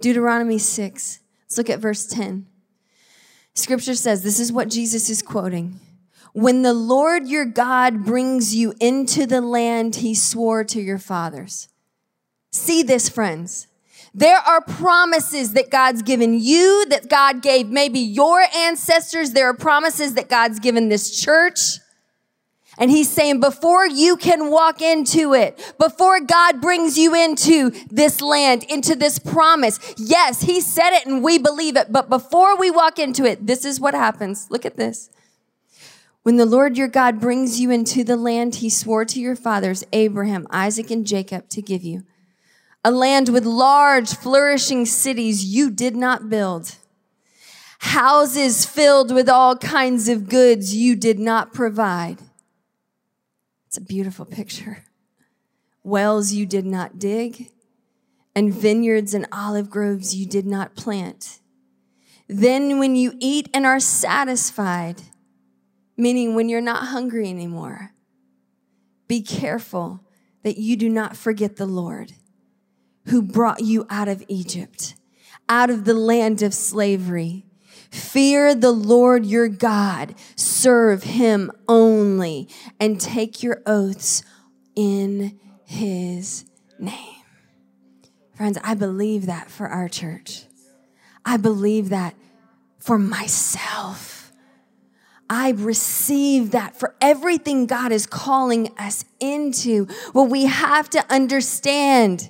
Deuteronomy 0.01 0.57
6, 0.57 1.19
let's 1.45 1.57
look 1.57 1.69
at 1.69 1.79
verse 1.79 2.07
10. 2.07 2.45
Scripture 3.53 3.95
says, 3.95 4.21
This 4.21 4.41
is 4.41 4.51
what 4.51 4.69
Jesus 4.69 5.09
is 5.09 5.21
quoting. 5.21 5.79
When 6.33 6.61
the 6.61 6.73
Lord 6.73 7.25
your 7.25 7.45
God 7.45 8.03
brings 8.03 8.53
you 8.53 8.73
into 8.81 9.25
the 9.25 9.39
land 9.39 9.95
he 9.95 10.13
swore 10.13 10.65
to 10.65 10.81
your 10.81 10.99
fathers 10.99 11.69
See 12.57 12.83
this, 12.83 13.07
friends. 13.07 13.67
There 14.13 14.37
are 14.37 14.61
promises 14.61 15.53
that 15.53 15.69
God's 15.69 16.01
given 16.01 16.39
you, 16.39 16.85
that 16.89 17.07
God 17.07 17.43
gave 17.43 17.69
maybe 17.69 17.99
your 17.99 18.41
ancestors. 18.55 19.31
There 19.31 19.47
are 19.47 19.53
promises 19.53 20.15
that 20.15 20.27
God's 20.27 20.59
given 20.59 20.89
this 20.89 21.21
church. 21.21 21.79
And 22.79 22.89
he's 22.89 23.09
saying, 23.09 23.39
before 23.39 23.87
you 23.87 24.17
can 24.17 24.49
walk 24.49 24.81
into 24.81 25.33
it, 25.33 25.75
before 25.79 26.19
God 26.19 26.61
brings 26.61 26.97
you 26.97 27.13
into 27.15 27.71
this 27.89 28.21
land, 28.21 28.63
into 28.63 28.95
this 28.95 29.19
promise, 29.19 29.79
yes, 29.97 30.41
he 30.41 30.61
said 30.61 30.91
it 30.91 31.05
and 31.05 31.23
we 31.23 31.37
believe 31.37 31.75
it. 31.75 31.91
But 31.91 32.09
before 32.09 32.57
we 32.57 32.71
walk 32.71 32.99
into 32.99 33.23
it, 33.23 33.45
this 33.45 33.65
is 33.65 33.79
what 33.79 33.93
happens. 33.93 34.47
Look 34.49 34.65
at 34.65 34.77
this. 34.77 35.09
When 36.23 36.37
the 36.37 36.45
Lord 36.45 36.77
your 36.77 36.87
God 36.87 37.19
brings 37.19 37.59
you 37.59 37.71
into 37.71 38.03
the 38.03 38.17
land 38.17 38.55
he 38.55 38.69
swore 38.69 39.05
to 39.05 39.19
your 39.19 39.35
fathers, 39.35 39.83
Abraham, 39.93 40.45
Isaac, 40.49 40.91
and 40.91 41.05
Jacob, 41.05 41.49
to 41.49 41.61
give 41.61 41.83
you, 41.83 42.03
a 42.83 42.91
land 42.91 43.29
with 43.29 43.45
large, 43.45 44.13
flourishing 44.13 44.85
cities 44.85 45.43
you 45.43 45.69
did 45.69 45.95
not 45.95 46.29
build, 46.29 46.75
houses 47.79 48.65
filled 48.65 49.13
with 49.13 49.29
all 49.29 49.57
kinds 49.57 50.07
of 50.07 50.29
goods 50.29 50.75
you 50.75 50.95
did 50.95 51.19
not 51.19 51.53
provide 51.53 52.19
it's 53.77 53.77
a 53.77 53.81
beautiful 53.81 54.25
picture. 54.25 54.85
Wells 55.83 56.31
you 56.33 56.45
did 56.45 56.65
not 56.65 56.97
dig, 56.97 57.51
and 58.35 58.53
vineyards 58.53 59.13
and 59.13 59.27
olive 59.31 59.69
groves 59.69 60.15
you 60.15 60.25
did 60.25 60.47
not 60.47 60.75
plant. 60.75 61.39
Then, 62.27 62.79
when 62.79 62.95
you 62.95 63.13
eat 63.19 63.49
and 63.53 63.65
are 63.65 63.79
satisfied, 63.79 65.03
meaning 65.95 66.33
when 66.33 66.49
you're 66.49 66.59
not 66.59 66.87
hungry 66.87 67.29
anymore, 67.29 67.91
be 69.07 69.21
careful 69.21 70.01
that 70.43 70.57
you 70.57 70.75
do 70.75 70.89
not 70.89 71.15
forget 71.15 71.57
the 71.57 71.67
Lord 71.67 72.13
who 73.07 73.21
brought 73.21 73.61
you 73.61 73.85
out 73.89 74.07
of 74.07 74.23
Egypt, 74.27 74.95
out 75.49 75.69
of 75.69 75.85
the 75.85 75.93
land 75.93 76.41
of 76.41 76.53
slavery. 76.53 77.45
Fear 77.89 78.55
the 78.55 78.71
Lord 78.71 79.25
your 79.25 79.47
God, 79.47 80.15
serve 80.35 81.03
him 81.03 81.51
only, 81.67 82.49
and 82.79 82.99
take 82.99 83.41
your 83.41 83.61
oaths 83.65 84.23
in 84.75 85.39
his 85.65 86.45
name. 86.79 87.23
Friends, 88.35 88.57
I 88.63 88.75
believe 88.75 89.25
that 89.25 89.49
for 89.49 89.67
our 89.67 89.89
church. 89.89 90.43
I 91.25 91.37
believe 91.37 91.89
that 91.89 92.13
for 92.77 92.99
myself. 92.99 94.31
I 95.29 95.51
receive 95.51 96.51
that 96.51 96.77
for 96.77 96.95
everything 97.01 97.65
God 97.65 97.91
is 97.91 98.05
calling 98.05 98.69
us 98.77 99.03
into. 99.19 99.87
Well, 100.13 100.27
we 100.27 100.45
have 100.45 100.89
to 100.91 101.03
understand 101.11 102.29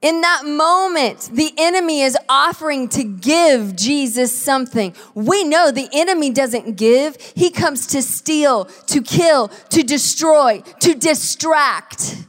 in 0.00 0.20
that 0.20 0.44
moment, 0.46 1.28
the 1.32 1.52
enemy 1.58 2.02
is 2.02 2.16
offering 2.28 2.88
to 2.90 3.02
give 3.02 3.74
Jesus 3.74 4.36
something. 4.36 4.94
We 5.14 5.42
know 5.42 5.72
the 5.72 5.88
enemy 5.92 6.30
doesn't 6.30 6.76
give. 6.76 7.16
He 7.34 7.50
comes 7.50 7.88
to 7.88 8.02
steal, 8.02 8.66
to 8.86 9.02
kill, 9.02 9.48
to 9.70 9.82
destroy, 9.82 10.62
to 10.80 10.94
distract. 10.94 12.26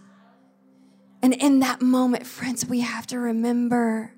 And 1.21 1.33
in 1.35 1.59
that 1.59 1.81
moment, 1.81 2.25
friends, 2.25 2.65
we 2.65 2.79
have 2.79 3.05
to 3.07 3.19
remember 3.19 4.13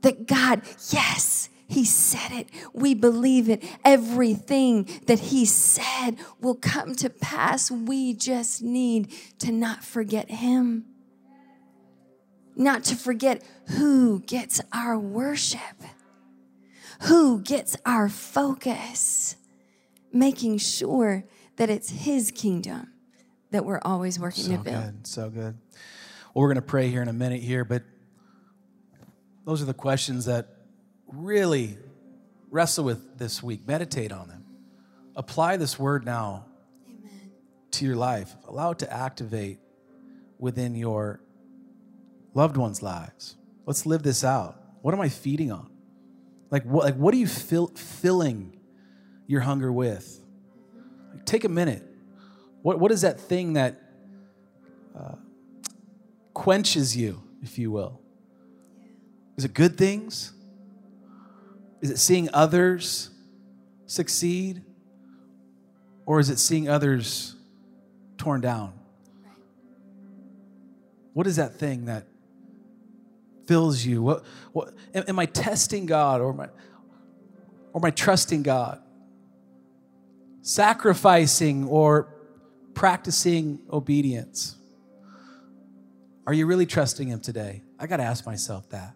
that 0.00 0.26
God, 0.26 0.62
yes, 0.90 1.50
He 1.66 1.84
said 1.84 2.32
it. 2.32 2.48
We 2.72 2.94
believe 2.94 3.50
it. 3.50 3.62
Everything 3.84 4.88
that 5.06 5.18
He 5.18 5.44
said 5.44 6.16
will 6.40 6.54
come 6.54 6.94
to 6.94 7.10
pass. 7.10 7.70
We 7.70 8.14
just 8.14 8.62
need 8.62 9.12
to 9.40 9.52
not 9.52 9.84
forget 9.84 10.30
Him 10.30 10.86
not 12.58 12.84
to 12.84 12.96
forget 12.96 13.42
who 13.68 14.20
gets 14.20 14.60
our 14.72 14.98
worship, 14.98 15.60
who 17.02 17.40
gets 17.40 17.76
our 17.86 18.08
focus, 18.08 19.36
making 20.12 20.58
sure 20.58 21.24
that 21.56 21.70
it's 21.70 21.88
His 21.88 22.30
kingdom 22.32 22.92
that 23.52 23.64
we're 23.64 23.80
always 23.82 24.18
working 24.18 24.44
so 24.44 24.52
to 24.52 24.58
build. 24.58 24.84
Good, 24.84 25.06
so 25.06 25.30
good. 25.30 25.56
Well, 26.34 26.42
we're 26.42 26.48
going 26.48 26.56
to 26.56 26.62
pray 26.62 26.88
here 26.88 27.00
in 27.00 27.08
a 27.08 27.12
minute 27.12 27.40
here, 27.40 27.64
but 27.64 27.84
those 29.44 29.62
are 29.62 29.66
the 29.66 29.72
questions 29.72 30.26
that 30.26 30.48
really 31.06 31.78
wrestle 32.50 32.84
with 32.84 33.18
this 33.18 33.42
week. 33.42 33.66
Meditate 33.66 34.12
on 34.12 34.28
them. 34.28 34.44
Apply 35.16 35.56
this 35.56 35.78
word 35.78 36.04
now 36.04 36.46
Amen. 36.86 37.30
to 37.72 37.84
your 37.86 37.96
life. 37.96 38.34
Allow 38.46 38.72
it 38.72 38.80
to 38.80 38.92
activate 38.92 39.58
within 40.38 40.74
your 40.74 41.20
loved 42.34 42.56
ones' 42.56 42.82
lives. 42.82 43.36
Let's 43.66 43.86
live 43.86 44.02
this 44.02 44.24
out. 44.24 44.60
What 44.82 44.94
am 44.94 45.00
I 45.00 45.08
feeding 45.08 45.52
on? 45.52 45.70
Like 46.50 46.64
what, 46.64 46.84
like 46.84 46.94
what 46.94 47.12
are 47.14 47.18
you 47.18 47.26
fill, 47.26 47.68
filling 47.68 48.58
your 49.26 49.40
hunger 49.40 49.70
with? 49.70 50.20
Like 51.12 51.24
take 51.26 51.44
a 51.44 51.48
minute. 51.48 51.82
What, 52.62 52.78
what 52.78 52.90
is 52.90 53.02
that 53.02 53.20
thing 53.20 53.54
that 53.54 53.80
uh, 54.98 55.16
quenches 56.34 56.96
you, 56.96 57.22
if 57.42 57.58
you 57.58 57.70
will? 57.70 58.00
Is 59.36 59.44
it 59.44 59.54
good 59.54 59.76
things? 59.76 60.32
Is 61.80 61.90
it 61.90 61.98
seeing 61.98 62.28
others 62.32 63.10
succeed? 63.86 64.62
Or 66.06 66.18
is 66.18 66.30
it 66.30 66.38
seeing 66.38 66.68
others 66.68 67.36
torn 68.16 68.40
down? 68.40 68.72
What 71.12 71.26
is 71.26 71.36
that 71.36 71.54
thing 71.56 71.84
that 71.84 72.06
fills 73.48 73.84
you? 73.84 74.02
What, 74.02 74.24
what 74.52 74.74
am 74.94 75.18
I 75.18 75.26
testing 75.26 75.86
God 75.86 76.20
or 76.20 76.32
am 76.32 76.40
I, 76.40 76.44
or 77.72 77.80
am 77.80 77.84
I 77.84 77.90
trusting 77.90 78.42
God? 78.42 78.80
Sacrificing 80.42 81.66
or 81.66 82.14
practicing 82.74 83.58
obedience? 83.72 84.54
Are 86.26 86.34
you 86.34 86.46
really 86.46 86.66
trusting 86.66 87.08
Him 87.08 87.20
today? 87.20 87.62
I 87.78 87.86
got 87.86 87.96
to 87.96 88.02
ask 88.02 88.26
myself 88.26 88.68
that. 88.68 88.94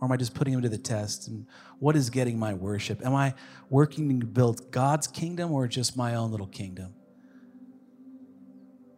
Or 0.00 0.06
am 0.06 0.12
I 0.12 0.16
just 0.16 0.34
putting 0.34 0.54
Him 0.54 0.62
to 0.62 0.70
the 0.70 0.78
test? 0.78 1.28
And 1.28 1.46
what 1.78 1.94
is 1.94 2.08
getting 2.08 2.38
my 2.38 2.54
worship? 2.54 3.04
Am 3.04 3.14
I 3.14 3.34
working 3.68 4.18
to 4.20 4.26
build 4.26 4.72
God's 4.72 5.06
kingdom 5.06 5.52
or 5.52 5.68
just 5.68 5.98
my 5.98 6.14
own 6.14 6.30
little 6.30 6.46
kingdom? 6.46 6.94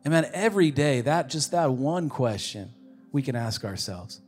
And 0.04 0.12
man, 0.12 0.30
every 0.33 0.70
day, 0.70 1.00
that 1.00 1.30
just 1.30 1.50
that 1.50 1.72
one 1.72 2.09
question 2.09 2.70
we 3.11 3.22
can 3.22 3.35
ask 3.35 3.64
ourselves. 3.64 4.20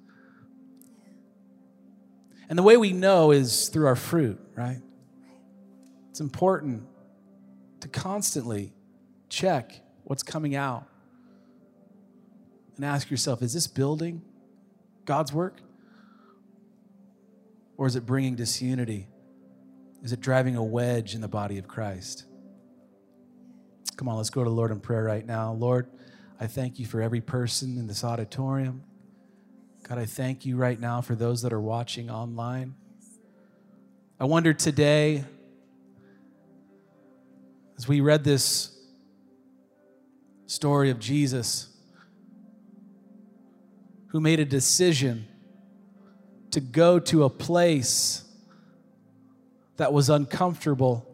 And 2.49 2.59
the 2.59 2.63
way 2.63 2.77
we 2.77 2.93
know 2.93 3.33
is 3.33 3.69
through 3.69 3.87
our 3.87 3.97
fruit, 3.97 4.39
right? 4.55 4.81
It's 6.11 6.21
important 6.21 6.85
to 7.81 7.89
constantly 7.89 8.73
check 9.29 9.81
what's 10.05 10.23
coming 10.23 10.55
out 10.55 10.87
and 12.77 12.85
ask 12.85 13.11
yourself 13.11 13.43
is 13.43 13.53
this 13.53 13.67
building 13.67 14.23
God's 15.05 15.33
work? 15.33 15.61
Or 17.79 17.87
is 17.87 17.97
it 17.97 18.07
bringing 18.07 18.37
disunity? 18.37 19.09
Is 20.03 20.13
it 20.13 20.21
driving 20.21 20.57
a 20.57 20.65
wedge 20.65 21.15
in 21.15 21.21
the 21.21 21.29
body 21.29 21.59
of 21.59 21.69
Christ? 21.69 22.25
Come 23.97 24.09
on, 24.09 24.17
let's 24.17 24.31
go 24.31 24.45
to 24.45 24.49
the 24.49 24.55
Lord 24.55 24.71
in 24.71 24.81
prayer 24.81 25.05
right 25.05 25.25
now. 25.25 25.53
Lord, 25.53 25.89
I 26.39 26.47
thank 26.47 26.79
you 26.79 26.87
for 26.87 27.01
every 27.01 27.21
person 27.21 27.79
in 27.79 27.87
this 27.87 28.05
auditorium. 28.05 28.83
God, 29.89 29.99
I 29.99 30.05
thank 30.05 30.45
you 30.45 30.57
right 30.57 30.81
now 30.81 31.01
for 31.01 31.15
those 31.15 31.43
that 31.43 31.53
are 31.53 31.61
watching 31.61 32.11
online. 32.11 32.75
I 34.19 34.25
wonder 34.25 34.53
today, 34.53 35.25
as 37.79 37.87
we 37.87 38.01
read 38.01 38.25
this 38.25 38.77
story 40.47 40.91
of 40.91 40.99
Jesus, 40.99 41.69
who 44.09 44.19
made 44.19 44.41
a 44.41 44.45
decision 44.45 45.29
to 46.51 46.59
go 46.59 46.99
to 46.99 47.23
a 47.23 47.31
place 47.31 48.25
that 49.77 49.93
was 49.93 50.11
uncomfortable, 50.11 51.07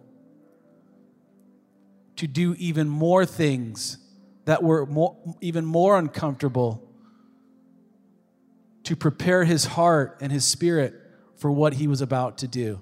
to 2.17 2.27
do 2.27 2.55
even 2.55 2.89
more 2.89 3.27
things 3.27 3.99
that 4.47 4.63
were 4.63 4.87
more, 4.87 5.15
even 5.43 5.67
more 5.67 5.99
uncomfortable 5.99 6.89
to 8.93 8.97
prepare 8.97 9.43
his 9.43 9.65
heart 9.65 10.19
and 10.21 10.31
his 10.31 10.45
spirit 10.45 10.93
for 11.37 11.51
what 11.51 11.73
he 11.73 11.87
was 11.87 12.03
about 12.03 12.37
to 12.37 12.47
do. 12.47 12.79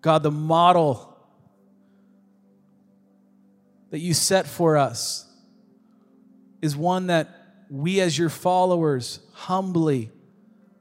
God, 0.00 0.22
the 0.22 0.30
model 0.30 1.14
that 3.90 3.98
you 3.98 4.14
set 4.14 4.46
for 4.46 4.78
us 4.78 5.30
is 6.62 6.74
one 6.74 7.08
that 7.08 7.28
we, 7.68 8.00
as 8.00 8.16
your 8.16 8.30
followers, 8.30 9.20
humbly 9.34 10.10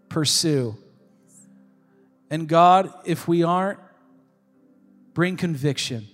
pursue. 0.08 0.78
And 2.30 2.48
God, 2.48 2.94
if 3.04 3.28
we 3.28 3.44
aren't, 3.44 3.80
bring 5.14 5.36
conviction. 5.36 6.08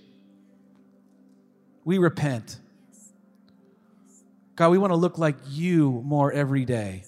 We 1.84 1.98
repent. 1.98 2.58
God, 4.56 4.70
we 4.70 4.78
want 4.78 4.90
to 4.90 4.96
look 4.96 5.16
like 5.16 5.36
you 5.48 6.02
more 6.04 6.32
every 6.32 6.64
day 6.64 7.04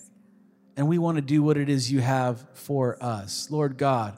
and 0.76 0.88
we 0.88 0.98
want 0.98 1.16
to 1.16 1.22
do 1.22 1.42
what 1.42 1.56
it 1.56 1.68
is 1.68 1.90
you 1.90 2.00
have 2.00 2.46
for 2.54 3.02
us. 3.02 3.50
Lord 3.50 3.78
God, 3.78 4.16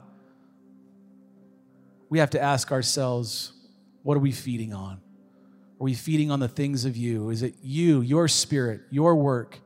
we 2.09 2.19
have 2.19 2.31
to 2.31 2.41
ask 2.41 2.71
ourselves 2.71 3.53
What 4.03 4.15
are 4.15 4.21
we 4.21 4.31
feeding 4.31 4.73
on? 4.73 5.01
Are 5.79 5.83
we 5.83 5.93
feeding 5.93 6.31
on 6.31 6.39
the 6.39 6.47
things 6.47 6.85
of 6.85 6.97
you? 6.97 7.29
Is 7.29 7.43
it 7.43 7.55
you, 7.61 8.01
your 8.01 8.27
spirit, 8.27 8.81
your 8.89 9.15
work, 9.15 9.59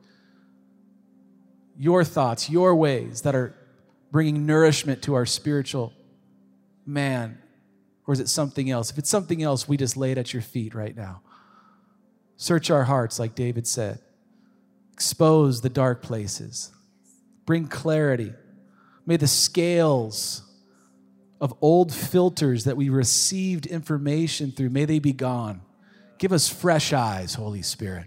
your 1.78 2.04
thoughts, 2.04 2.50
your 2.50 2.74
ways 2.74 3.22
that 3.22 3.34
are 3.34 3.54
bringing 4.10 4.44
nourishment 4.44 5.02
to 5.02 5.14
our 5.14 5.24
spiritual 5.24 5.92
man? 6.84 7.38
Or 8.06 8.12
is 8.12 8.20
it 8.20 8.28
something 8.28 8.68
else? 8.68 8.90
If 8.90 8.98
it's 8.98 9.08
something 9.08 9.42
else, 9.42 9.66
we 9.66 9.78
just 9.78 9.96
lay 9.96 10.12
it 10.12 10.18
at 10.18 10.34
your 10.34 10.42
feet 10.42 10.74
right 10.74 10.94
now. 10.94 11.22
Search 12.36 12.70
our 12.70 12.84
hearts, 12.84 13.18
like 13.18 13.34
David 13.34 13.66
said. 13.66 14.00
Expose 14.92 15.62
the 15.62 15.70
dark 15.70 16.02
places. 16.02 16.72
Bring 17.46 17.66
clarity. 17.66 18.32
May 19.06 19.16
the 19.16 19.26
scales 19.26 20.42
of 21.40 21.54
old 21.60 21.92
filters 21.92 22.64
that 22.64 22.76
we 22.76 22.88
received 22.88 23.66
information 23.66 24.52
through, 24.52 24.70
may 24.70 24.84
they 24.84 25.00
be 25.00 25.12
gone. 25.12 25.62
Give 26.18 26.32
us 26.32 26.48
fresh 26.48 26.92
eyes, 26.92 27.34
Holy 27.34 27.62
Spirit. 27.62 28.06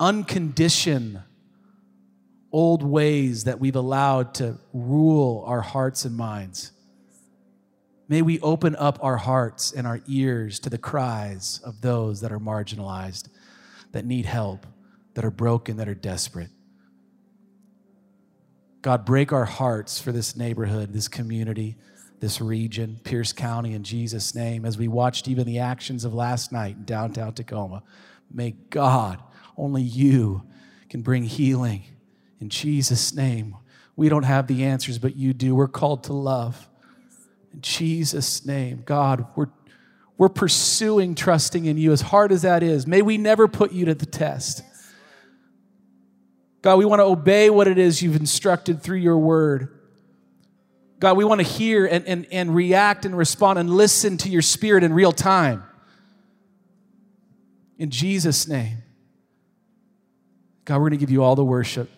Uncondition 0.00 1.22
old 2.52 2.82
ways 2.82 3.44
that 3.44 3.60
we've 3.60 3.76
allowed 3.76 4.34
to 4.34 4.58
rule 4.72 5.44
our 5.46 5.60
hearts 5.60 6.04
and 6.04 6.16
minds. 6.16 6.72
May 8.08 8.22
we 8.22 8.40
open 8.40 8.74
up 8.76 8.98
our 9.02 9.16
hearts 9.16 9.72
and 9.72 9.86
our 9.86 10.00
ears 10.06 10.58
to 10.60 10.70
the 10.70 10.78
cries 10.78 11.60
of 11.64 11.80
those 11.80 12.20
that 12.22 12.32
are 12.32 12.38
marginalized, 12.38 13.28
that 13.92 14.06
need 14.06 14.26
help, 14.26 14.66
that 15.14 15.24
are 15.24 15.30
broken, 15.30 15.76
that 15.76 15.88
are 15.88 15.94
desperate. 15.94 16.50
God, 18.86 19.04
break 19.04 19.32
our 19.32 19.46
hearts 19.46 19.98
for 19.98 20.12
this 20.12 20.36
neighborhood, 20.36 20.92
this 20.92 21.08
community, 21.08 21.74
this 22.20 22.40
region, 22.40 23.00
Pierce 23.02 23.32
County, 23.32 23.74
in 23.74 23.82
Jesus' 23.82 24.32
name. 24.32 24.64
As 24.64 24.78
we 24.78 24.86
watched 24.86 25.26
even 25.26 25.44
the 25.44 25.58
actions 25.58 26.04
of 26.04 26.14
last 26.14 26.52
night 26.52 26.76
in 26.76 26.84
downtown 26.84 27.34
Tacoma, 27.34 27.82
may 28.32 28.52
God, 28.70 29.20
only 29.56 29.82
you, 29.82 30.44
can 30.88 31.02
bring 31.02 31.24
healing. 31.24 31.82
In 32.40 32.48
Jesus' 32.48 33.12
name, 33.12 33.56
we 33.96 34.08
don't 34.08 34.22
have 34.22 34.46
the 34.46 34.62
answers, 34.62 34.98
but 34.98 35.16
you 35.16 35.32
do. 35.32 35.56
We're 35.56 35.66
called 35.66 36.04
to 36.04 36.12
love. 36.12 36.68
In 37.52 37.62
Jesus' 37.62 38.46
name, 38.46 38.84
God, 38.86 39.26
we're, 39.34 39.50
we're 40.16 40.28
pursuing 40.28 41.16
trusting 41.16 41.64
in 41.64 41.76
you 41.76 41.90
as 41.90 42.02
hard 42.02 42.30
as 42.30 42.42
that 42.42 42.62
is. 42.62 42.86
May 42.86 43.02
we 43.02 43.18
never 43.18 43.48
put 43.48 43.72
you 43.72 43.86
to 43.86 43.96
the 43.96 44.06
test. 44.06 44.62
God, 46.66 46.78
we 46.78 46.84
want 46.84 46.98
to 46.98 47.04
obey 47.04 47.48
what 47.48 47.68
it 47.68 47.78
is 47.78 48.02
you've 48.02 48.16
instructed 48.16 48.82
through 48.82 48.96
your 48.96 49.18
word. 49.18 49.68
God, 50.98 51.16
we 51.16 51.24
want 51.24 51.40
to 51.40 51.46
hear 51.46 51.86
and, 51.86 52.04
and, 52.08 52.26
and 52.32 52.56
react 52.56 53.04
and 53.04 53.16
respond 53.16 53.60
and 53.60 53.70
listen 53.70 54.16
to 54.16 54.28
your 54.28 54.42
spirit 54.42 54.82
in 54.82 54.92
real 54.92 55.12
time. 55.12 55.62
In 57.78 57.90
Jesus' 57.90 58.48
name. 58.48 58.78
God, 60.64 60.78
we're 60.78 60.88
going 60.88 60.90
to 60.90 60.96
give 60.96 61.12
you 61.12 61.22
all 61.22 61.36
the 61.36 61.44
worship. 61.44 61.88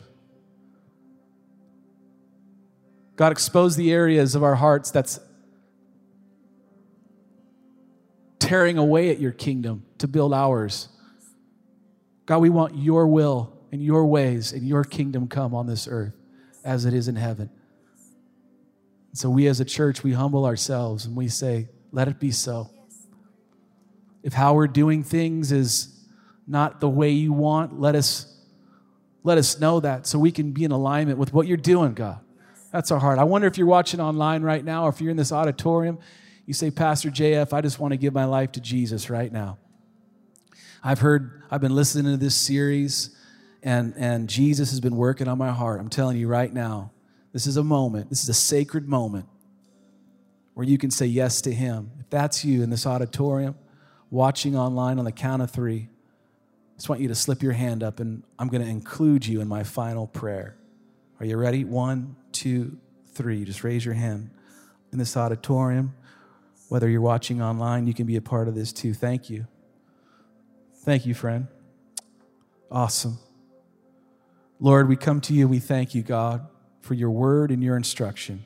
God, 3.16 3.32
expose 3.32 3.74
the 3.74 3.90
areas 3.90 4.34
of 4.34 4.42
our 4.42 4.56
hearts 4.56 4.90
that's 4.90 5.18
tearing 8.38 8.76
away 8.76 9.08
at 9.08 9.18
your 9.18 9.32
kingdom 9.32 9.86
to 9.96 10.06
build 10.06 10.34
ours. 10.34 10.90
God, 12.26 12.40
we 12.40 12.50
want 12.50 12.76
your 12.76 13.06
will 13.06 13.54
and 13.72 13.82
your 13.82 14.06
ways 14.06 14.52
and 14.52 14.66
your 14.66 14.84
kingdom 14.84 15.28
come 15.28 15.54
on 15.54 15.66
this 15.66 15.88
earth 15.90 16.14
as 16.64 16.84
it 16.84 16.94
is 16.94 17.08
in 17.08 17.16
heaven. 17.16 17.50
So 19.12 19.30
we 19.30 19.46
as 19.46 19.60
a 19.60 19.64
church, 19.64 20.02
we 20.02 20.12
humble 20.12 20.44
ourselves 20.44 21.06
and 21.06 21.16
we 21.16 21.28
say, 21.28 21.68
let 21.92 22.08
it 22.08 22.20
be 22.20 22.30
so. 22.30 22.70
If 24.22 24.32
how 24.32 24.54
we're 24.54 24.66
doing 24.66 25.02
things 25.02 25.52
is 25.52 26.04
not 26.46 26.80
the 26.80 26.88
way 26.88 27.10
you 27.10 27.32
want, 27.32 27.80
let 27.80 27.94
us 27.94 28.34
let 29.24 29.36
us 29.36 29.58
know 29.60 29.80
that 29.80 30.06
so 30.06 30.18
we 30.18 30.30
can 30.30 30.52
be 30.52 30.64
in 30.64 30.70
alignment 30.70 31.18
with 31.18 31.34
what 31.34 31.46
you're 31.46 31.56
doing, 31.56 31.92
God. 31.92 32.20
That's 32.72 32.90
our 32.90 32.98
heart. 32.98 33.18
I 33.18 33.24
wonder 33.24 33.46
if 33.46 33.58
you're 33.58 33.66
watching 33.66 34.00
online 34.00 34.42
right 34.42 34.64
now 34.64 34.84
or 34.84 34.90
if 34.90 35.00
you're 35.00 35.10
in 35.10 35.16
this 35.16 35.32
auditorium 35.32 35.98
you 36.48 36.54
say, 36.54 36.70
Pastor 36.70 37.10
JF, 37.10 37.52
I 37.52 37.60
just 37.60 37.78
want 37.78 37.92
to 37.92 37.98
give 37.98 38.14
my 38.14 38.24
life 38.24 38.52
to 38.52 38.60
Jesus 38.60 39.10
right 39.10 39.30
now. 39.30 39.58
I've 40.82 41.00
heard, 41.00 41.42
I've 41.50 41.60
been 41.60 41.74
listening 41.74 42.10
to 42.10 42.16
this 42.16 42.34
series, 42.34 43.14
and, 43.62 43.94
and 43.96 44.28
Jesus 44.28 44.70
has 44.70 44.80
been 44.80 44.96
working 44.96 45.28
on 45.28 45.38
my 45.38 45.50
heart. 45.50 45.80
I'm 45.80 45.88
telling 45.88 46.16
you 46.16 46.28
right 46.28 46.52
now, 46.52 46.92
this 47.32 47.46
is 47.46 47.56
a 47.56 47.64
moment, 47.64 48.10
this 48.10 48.22
is 48.22 48.28
a 48.28 48.34
sacred 48.34 48.88
moment 48.88 49.26
where 50.54 50.66
you 50.66 50.78
can 50.78 50.90
say 50.90 51.06
yes 51.06 51.40
to 51.42 51.52
Him. 51.52 51.90
If 52.00 52.10
that's 52.10 52.44
you 52.44 52.62
in 52.62 52.70
this 52.70 52.86
auditorium, 52.86 53.56
watching 54.10 54.56
online 54.56 54.98
on 54.98 55.04
the 55.04 55.12
count 55.12 55.42
of 55.42 55.50
three, 55.50 55.88
I 55.90 56.76
just 56.76 56.88
want 56.88 57.00
you 57.00 57.08
to 57.08 57.14
slip 57.14 57.42
your 57.42 57.52
hand 57.52 57.82
up, 57.82 58.00
and 58.00 58.22
I'm 58.38 58.48
going 58.48 58.62
to 58.62 58.68
include 58.68 59.26
you 59.26 59.40
in 59.40 59.48
my 59.48 59.64
final 59.64 60.06
prayer. 60.06 60.56
Are 61.20 61.26
you 61.26 61.36
ready? 61.36 61.64
One, 61.64 62.16
two, 62.32 62.78
three. 63.12 63.44
Just 63.44 63.64
raise 63.64 63.84
your 63.84 63.94
hand 63.94 64.30
in 64.92 64.98
this 64.98 65.16
auditorium. 65.16 65.94
Whether 66.68 66.88
you're 66.88 67.00
watching 67.00 67.42
online, 67.42 67.86
you 67.86 67.94
can 67.94 68.06
be 68.06 68.16
a 68.16 68.20
part 68.20 68.46
of 68.46 68.54
this 68.54 68.72
too. 68.72 68.94
Thank 68.94 69.28
you. 69.28 69.46
Thank 70.84 71.06
you, 71.06 71.14
friend. 71.14 71.48
Awesome. 72.70 73.18
Lord, 74.60 74.88
we 74.88 74.96
come 74.96 75.20
to 75.22 75.32
you. 75.32 75.46
We 75.46 75.60
thank 75.60 75.94
you, 75.94 76.02
God, 76.02 76.46
for 76.80 76.94
your 76.94 77.10
word 77.10 77.50
and 77.50 77.62
your 77.62 77.76
instruction. 77.76 78.44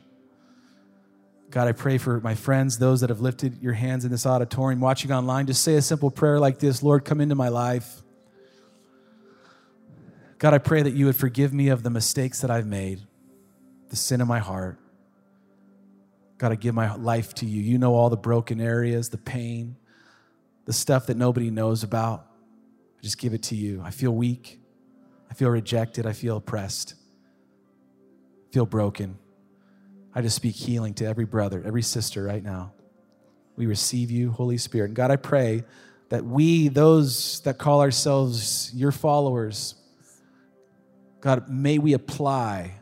God, 1.50 1.68
I 1.68 1.72
pray 1.72 1.98
for 1.98 2.18
my 2.20 2.34
friends, 2.34 2.78
those 2.78 3.02
that 3.02 3.10
have 3.10 3.20
lifted 3.20 3.62
your 3.62 3.74
hands 3.74 4.06
in 4.06 4.10
this 4.10 4.24
auditorium, 4.24 4.80
watching 4.80 5.12
online. 5.12 5.46
Just 5.46 5.62
say 5.62 5.74
a 5.74 5.82
simple 5.82 6.10
prayer 6.10 6.40
like 6.40 6.58
this 6.58 6.82
Lord, 6.82 7.04
come 7.04 7.20
into 7.20 7.34
my 7.34 7.48
life. 7.48 8.02
God, 10.38 10.54
I 10.54 10.58
pray 10.58 10.82
that 10.82 10.94
you 10.94 11.06
would 11.06 11.16
forgive 11.16 11.52
me 11.52 11.68
of 11.68 11.82
the 11.82 11.90
mistakes 11.90 12.40
that 12.40 12.50
I've 12.50 12.66
made, 12.66 13.00
the 13.90 13.96
sin 13.96 14.20
in 14.20 14.26
my 14.26 14.38
heart. 14.38 14.78
God, 16.38 16.52
I 16.52 16.56
give 16.56 16.74
my 16.74 16.94
life 16.96 17.34
to 17.34 17.46
you. 17.46 17.60
You 17.60 17.78
know 17.78 17.94
all 17.94 18.10
the 18.10 18.16
broken 18.16 18.60
areas, 18.60 19.10
the 19.10 19.18
pain, 19.18 19.76
the 20.64 20.72
stuff 20.72 21.06
that 21.06 21.16
nobody 21.16 21.50
knows 21.50 21.84
about. 21.84 22.26
I 22.98 23.02
just 23.02 23.18
give 23.18 23.34
it 23.34 23.42
to 23.44 23.54
you. 23.54 23.82
I 23.84 23.90
feel 23.90 24.12
weak. 24.12 24.61
I 25.32 25.34
feel 25.34 25.48
rejected. 25.48 26.04
I 26.04 26.12
feel 26.12 26.36
oppressed. 26.36 26.94
I 26.94 28.52
feel 28.52 28.66
broken. 28.66 29.16
I 30.14 30.20
just 30.20 30.36
speak 30.36 30.54
healing 30.54 30.92
to 30.96 31.06
every 31.06 31.24
brother, 31.24 31.62
every 31.64 31.80
sister 31.80 32.22
right 32.22 32.44
now. 32.44 32.74
We 33.56 33.64
receive 33.64 34.10
you, 34.10 34.30
Holy 34.30 34.58
Spirit. 34.58 34.88
And 34.88 34.94
God, 34.94 35.10
I 35.10 35.16
pray 35.16 35.64
that 36.10 36.22
we, 36.22 36.68
those 36.68 37.40
that 37.44 37.56
call 37.56 37.80
ourselves 37.80 38.70
your 38.74 38.92
followers, 38.92 39.74
God, 41.22 41.48
may 41.48 41.78
we 41.78 41.94
apply 41.94 42.74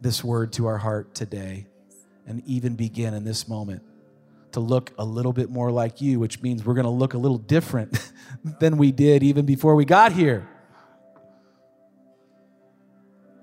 this 0.00 0.24
word 0.24 0.52
to 0.54 0.66
our 0.66 0.78
heart 0.78 1.14
today 1.14 1.68
and 2.26 2.42
even 2.46 2.74
begin 2.74 3.14
in 3.14 3.22
this 3.22 3.46
moment 3.46 3.84
to 4.50 4.58
look 4.58 4.90
a 4.98 5.04
little 5.04 5.32
bit 5.32 5.50
more 5.50 5.70
like 5.70 6.00
you, 6.00 6.18
which 6.18 6.42
means 6.42 6.64
we're 6.64 6.74
going 6.74 6.82
to 6.82 6.90
look 6.90 7.14
a 7.14 7.18
little 7.18 7.38
different 7.38 7.96
than 8.58 8.76
we 8.76 8.90
did 8.90 9.22
even 9.22 9.46
before 9.46 9.76
we 9.76 9.84
got 9.84 10.10
here. 10.10 10.48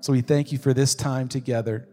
So 0.06 0.12
we 0.12 0.20
thank 0.20 0.52
you 0.52 0.58
for 0.58 0.72
this 0.72 0.94
time 0.94 1.26
together. 1.26 1.88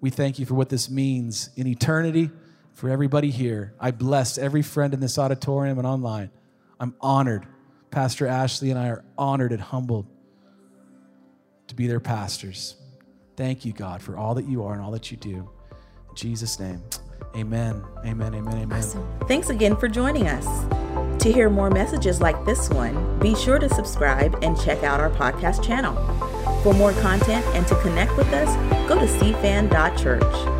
We 0.00 0.10
thank 0.10 0.40
you 0.40 0.44
for 0.44 0.54
what 0.54 0.70
this 0.70 0.90
means 0.90 1.50
in 1.54 1.68
eternity 1.68 2.32
for 2.72 2.90
everybody 2.90 3.30
here. 3.30 3.74
I 3.78 3.92
bless 3.92 4.38
every 4.38 4.62
friend 4.62 4.92
in 4.92 4.98
this 4.98 5.16
auditorium 5.16 5.78
and 5.78 5.86
online. 5.86 6.32
I'm 6.80 6.96
honored. 7.00 7.46
Pastor 7.92 8.26
Ashley 8.26 8.70
and 8.70 8.78
I 8.80 8.88
are 8.88 9.04
honored 9.16 9.52
and 9.52 9.60
humbled 9.60 10.08
to 11.68 11.76
be 11.76 11.86
their 11.86 12.00
pastors. 12.00 12.74
Thank 13.36 13.64
you, 13.64 13.72
God, 13.72 14.02
for 14.02 14.16
all 14.16 14.34
that 14.34 14.48
you 14.48 14.64
are 14.64 14.72
and 14.72 14.82
all 14.82 14.90
that 14.90 15.12
you 15.12 15.16
do. 15.16 15.48
In 16.10 16.16
Jesus' 16.16 16.58
name, 16.58 16.82
amen. 17.36 17.84
Amen. 18.04 18.34
Amen. 18.34 18.62
Amen. 18.62 18.72
Awesome. 18.72 19.08
Thanks 19.28 19.48
again 19.48 19.76
for 19.76 19.86
joining 19.86 20.26
us. 20.26 21.22
To 21.22 21.32
hear 21.32 21.48
more 21.48 21.70
messages 21.70 22.20
like 22.20 22.44
this 22.44 22.68
one, 22.68 23.20
be 23.20 23.36
sure 23.36 23.60
to 23.60 23.68
subscribe 23.68 24.36
and 24.42 24.60
check 24.60 24.82
out 24.82 24.98
our 24.98 25.10
podcast 25.10 25.64
channel. 25.64 25.94
For 26.64 26.72
more 26.72 26.94
content 26.94 27.44
and 27.54 27.66
to 27.68 27.78
connect 27.82 28.16
with 28.16 28.32
us, 28.32 28.48
go 28.88 28.98
to 28.98 29.04
cfan.church. 29.04 30.53